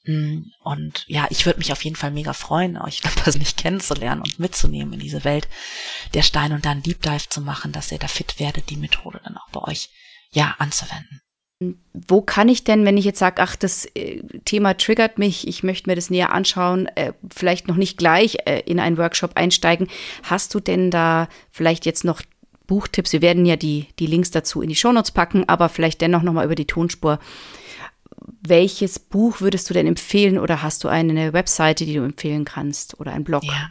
Mm, 0.04 0.44
und 0.62 1.04
ja, 1.08 1.26
ich 1.30 1.46
würde 1.46 1.58
mich 1.58 1.72
auf 1.72 1.84
jeden 1.84 1.96
Fall 1.96 2.10
mega 2.10 2.32
freuen, 2.32 2.78
euch 2.78 3.02
nicht 3.38 3.56
kennenzulernen 3.56 4.22
und 4.22 4.38
mitzunehmen 4.38 4.94
in 4.94 5.00
diese 5.00 5.24
Welt 5.24 5.48
der 6.14 6.22
Steine 6.22 6.54
und 6.54 6.64
dann 6.64 6.82
Deep 6.82 7.02
Dive 7.02 7.28
zu 7.28 7.40
machen, 7.40 7.72
dass 7.72 7.92
ihr 7.92 7.98
da 7.98 8.08
fit 8.08 8.38
werdet, 8.38 8.70
die 8.70 8.76
Methode 8.76 9.20
dann 9.24 9.36
auch 9.36 9.50
bei 9.50 9.60
euch 9.62 9.90
ja 10.30 10.54
anzuwenden. 10.58 11.20
Wo 11.58 12.20
kann 12.20 12.50
ich 12.50 12.64
denn, 12.64 12.84
wenn 12.84 12.98
ich 12.98 13.06
jetzt 13.06 13.18
sage, 13.18 13.40
ach, 13.40 13.56
das 13.56 13.86
äh, 13.94 14.22
Thema 14.44 14.76
triggert 14.76 15.18
mich, 15.18 15.48
ich 15.48 15.62
möchte 15.62 15.88
mir 15.88 15.96
das 15.96 16.10
näher 16.10 16.32
anschauen, 16.32 16.86
äh, 16.96 17.14
vielleicht 17.34 17.66
noch 17.66 17.76
nicht 17.76 17.96
gleich 17.96 18.36
äh, 18.44 18.60
in 18.66 18.78
einen 18.78 18.98
Workshop 18.98 19.32
einsteigen, 19.36 19.88
hast 20.22 20.54
du 20.54 20.60
denn 20.60 20.90
da 20.90 21.28
vielleicht 21.50 21.86
jetzt 21.86 22.04
noch 22.04 22.20
Buchtipps? 22.66 23.14
Wir 23.14 23.22
werden 23.22 23.46
ja 23.46 23.56
die, 23.56 23.86
die 23.98 24.06
Links 24.06 24.30
dazu 24.30 24.60
in 24.60 24.68
die 24.68 24.76
Shownotes 24.76 25.12
packen, 25.12 25.48
aber 25.48 25.70
vielleicht 25.70 26.02
dennoch 26.02 26.20
nochmal 26.20 26.44
über 26.44 26.56
die 26.56 26.66
Tonspur. 26.66 27.18
Welches 28.42 28.98
Buch 28.98 29.40
würdest 29.40 29.70
du 29.70 29.74
denn 29.74 29.86
empfehlen 29.86 30.38
oder 30.38 30.62
hast 30.62 30.84
du 30.84 30.88
eine 30.88 31.32
Webseite, 31.32 31.86
die 31.86 31.94
du 31.94 32.04
empfehlen 32.04 32.44
kannst 32.44 33.00
oder 33.00 33.12
ein 33.12 33.24
Blog? 33.24 33.44
Ja, 33.44 33.70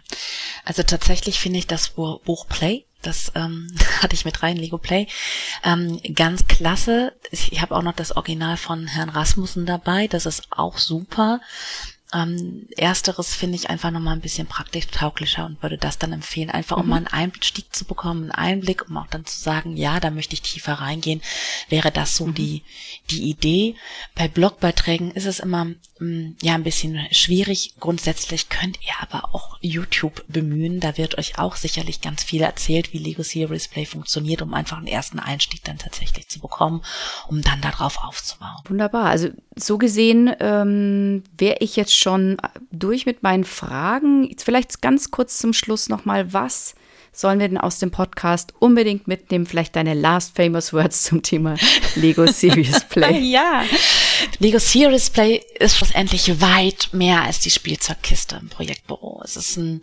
also 0.63 0.81
tatsächlich 0.81 1.39
finde 1.39 1.59
ich 1.59 1.67
das 1.67 1.89
Buch 1.89 2.47
Play 2.47 2.85
das 3.05 3.31
ähm, 3.35 3.67
hatte 4.01 4.15
ich 4.15 4.25
mit 4.25 4.43
rein, 4.43 4.57
Lego 4.57 4.77
Play. 4.77 5.07
Ähm, 5.63 5.99
ganz 6.13 6.47
klasse. 6.47 7.13
Ich 7.31 7.61
habe 7.61 7.75
auch 7.75 7.81
noch 7.81 7.93
das 7.95 8.15
Original 8.15 8.57
von 8.57 8.87
Herrn 8.87 9.09
Rasmussen 9.09 9.65
dabei. 9.65 10.07
Das 10.07 10.25
ist 10.25 10.47
auch 10.51 10.77
super. 10.77 11.41
Ähm, 12.15 12.67
ersteres 12.77 13.35
finde 13.35 13.55
ich 13.55 13.69
einfach 13.69 13.91
nochmal 13.91 14.15
ein 14.15 14.21
bisschen 14.21 14.47
praktisch 14.47 14.87
tauglicher 14.87 15.45
und 15.45 15.61
würde 15.61 15.77
das 15.77 15.97
dann 15.97 16.13
empfehlen, 16.13 16.49
einfach 16.49 16.77
um 16.77 16.83
mhm. 16.83 16.89
mal 16.89 16.97
einen 16.97 17.07
Einstieg 17.07 17.75
zu 17.75 17.83
bekommen, 17.83 18.23
einen 18.23 18.31
Einblick, 18.31 18.89
um 18.89 18.97
auch 18.97 19.07
dann 19.07 19.25
zu 19.25 19.37
sagen, 19.37 19.75
ja, 19.75 19.99
da 19.99 20.11
möchte 20.11 20.33
ich 20.33 20.41
tiefer 20.41 20.73
reingehen, 20.73 21.21
wäre 21.67 21.91
das 21.91 22.15
so 22.15 22.27
mhm. 22.27 22.35
die, 22.35 22.63
die 23.09 23.29
Idee. 23.29 23.75
Bei 24.15 24.27
Blogbeiträgen 24.27 25.11
ist 25.11 25.25
es 25.25 25.39
immer 25.39 25.65
mh, 25.65 25.75
mm, 25.99 26.37
ja 26.41 26.55
ein 26.55 26.63
bisschen 26.63 27.05
schwierig. 27.11 27.73
Grundsätzlich 27.79 28.49
könnt 28.49 28.79
ihr 28.81 28.93
aber 29.01 29.33
auch 29.33 29.57
YouTube 29.61 30.23
bemühen. 30.27 30.79
Da 30.79 30.97
wird 30.97 31.17
euch 31.17 31.37
auch 31.37 31.55
sicherlich 31.55 32.01
ganz 32.01 32.23
viel 32.23 32.41
erzählt, 32.41 32.93
wie 32.93 32.99
Lego 32.99 33.23
Series 33.23 33.67
Play 33.67 33.85
funktioniert, 33.85 34.41
um 34.41 34.53
einfach 34.53 34.77
einen 34.77 34.87
ersten 34.87 35.19
Einstieg 35.19 35.63
dann 35.63 35.77
tatsächlich 35.77 36.27
zu 36.29 36.39
bekommen, 36.39 36.81
um 37.27 37.41
dann 37.41 37.61
darauf 37.61 37.97
aufzubauen. 38.03 38.61
Wunderbar. 38.67 39.05
Also 39.05 39.29
so 39.55 39.77
gesehen 39.77 40.33
ähm, 40.39 41.23
wäre 41.37 41.57
ich 41.59 41.75
jetzt 41.75 41.95
schon 42.05 42.37
durch 42.71 43.07
mit 43.07 43.23
meinen 43.23 43.45
Fragen. 43.45 44.25
Jetzt 44.29 44.43
vielleicht 44.43 44.79
ganz 44.83 45.09
kurz 45.09 45.39
zum 45.39 45.53
Schluss 45.53 45.89
nochmal, 45.89 46.33
was 46.33 46.75
sollen 47.11 47.39
wir 47.39 47.47
denn 47.47 47.57
aus 47.57 47.79
dem 47.79 47.89
Podcast 47.89 48.53
unbedingt 48.59 49.07
mitnehmen? 49.07 49.47
Vielleicht 49.47 49.75
deine 49.75 49.95
last 49.95 50.35
famous 50.35 50.71
words 50.71 51.01
zum 51.01 51.23
Thema 51.23 51.55
Lego 51.95 52.27
Serious 52.27 52.83
Play. 52.89 53.21
ja, 53.21 53.63
Lego 54.39 54.59
Serious 54.59 55.09
Play 55.09 55.41
ist 55.59 55.77
schlussendlich 55.77 56.41
weit 56.41 56.89
mehr 56.91 57.23
als 57.23 57.39
die 57.39 57.51
Spielzeugkiste 57.51 58.37
im 58.41 58.49
Projektbüro. 58.49 59.21
Es 59.23 59.35
ist 59.35 59.57
ein 59.57 59.81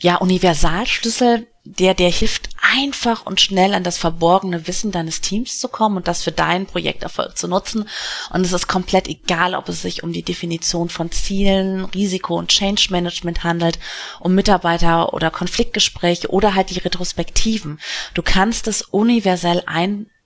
ja 0.00 0.16
Universalschlüssel, 0.16 1.46
der 1.64 1.94
der 1.94 2.10
hilft 2.10 2.50
einfach 2.60 3.24
und 3.24 3.40
schnell 3.40 3.72
an 3.72 3.84
das 3.84 3.96
verborgene 3.96 4.66
Wissen 4.66 4.92
deines 4.92 5.20
Teams 5.22 5.58
zu 5.58 5.68
kommen 5.68 5.96
und 5.96 6.08
das 6.08 6.22
für 6.22 6.32
deinen 6.32 6.66
Projekterfolg 6.66 7.38
zu 7.38 7.48
nutzen. 7.48 7.88
Und 8.30 8.44
es 8.44 8.52
ist 8.52 8.68
komplett 8.68 9.08
egal, 9.08 9.54
ob 9.54 9.68
es 9.68 9.82
sich 9.82 10.02
um 10.02 10.12
die 10.12 10.22
Definition 10.22 10.90
von 10.90 11.10
Zielen, 11.10 11.86
Risiko 11.86 12.36
und 12.36 12.48
Change 12.48 12.88
Management 12.90 13.44
handelt, 13.44 13.78
um 14.20 14.34
Mitarbeiter 14.34 15.14
oder 15.14 15.30
Konfliktgespräche 15.30 16.28
oder 16.30 16.54
halt 16.54 16.70
die 16.70 16.78
Retrospektiven. 16.78 17.80
Du 18.12 18.22
kannst 18.22 18.68
es 18.68 18.82
universell 18.82 19.62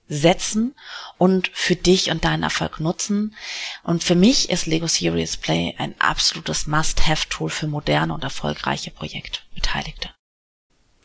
einsetzen 0.09 0.75
und 1.17 1.49
für 1.53 1.75
dich 1.75 2.11
und 2.11 2.25
deinen 2.25 2.43
Erfolg 2.43 2.79
nutzen. 2.79 3.35
Und 3.83 4.03
für 4.03 4.15
mich 4.15 4.49
ist 4.49 4.65
Lego 4.65 4.87
Serious 4.87 5.37
Play 5.37 5.75
ein 5.77 5.95
absolutes 5.99 6.67
Must-Have-Tool 6.67 7.49
für 7.49 7.67
moderne 7.67 8.13
und 8.13 8.23
erfolgreiche 8.23 8.91
Projektbeteiligte. 8.91 10.09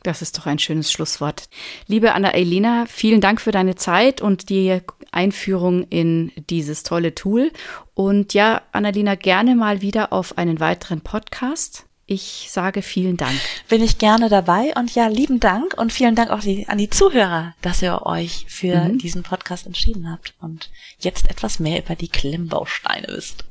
Das 0.03 0.21
ist 0.21 0.37
doch 0.37 0.45
ein 0.47 0.59
schönes 0.59 0.93
Schlusswort. 0.93 1.49
Liebe 1.87 2.13
Anna-Elena, 2.13 2.85
vielen 2.87 3.23
Dank 3.23 3.41
für 3.41 3.53
deine 3.53 3.75
Zeit 3.75 4.21
und 4.21 4.51
die 4.51 4.81
Einführung 5.13 5.85
in 5.85 6.31
dieses 6.51 6.83
tolle 6.83 7.15
Tool. 7.15 7.51
Und 7.95 8.35
ja, 8.35 8.61
Annalena, 8.73 9.15
gerne 9.15 9.55
mal 9.55 9.81
wieder 9.81 10.13
auf 10.13 10.37
einen 10.37 10.61
weiteren 10.61 11.01
Podcast. 11.01 11.87
Ich 12.07 12.49
sage 12.51 12.83
vielen 12.83 13.17
Dank. 13.17 13.39
Bin 13.69 13.83
ich 13.83 13.99
gerne 13.99 14.29
dabei 14.29 14.73
und 14.77 14.95
ja, 14.95 15.07
lieben 15.07 15.41
Dank 15.41 15.75
und 15.79 15.93
vielen 15.93 16.15
Dank 16.15 16.31
auch 16.31 16.41
die, 16.41 16.69
an 16.69 16.77
die 16.77 16.91
Zuhörer, 16.91 17.55
dass 17.63 17.81
ihr 17.81 18.05
euch 18.05 18.45
für 18.49 18.77
mhm. 18.77 18.99
diesen 18.99 19.23
Podcast 19.23 19.67
entschieden 19.67 20.11
habt 20.11 20.35
und 20.41 20.71
jetzt 20.99 21.31
etwas 21.31 21.59
mehr 21.59 21.79
über 21.79 21.95
die 21.95 22.09
Klemmbausteine 22.09 23.09
wisst. 23.09 23.45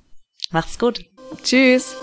Macht's 0.51 0.77
gut. 0.77 1.05
Tschüss. 1.41 1.95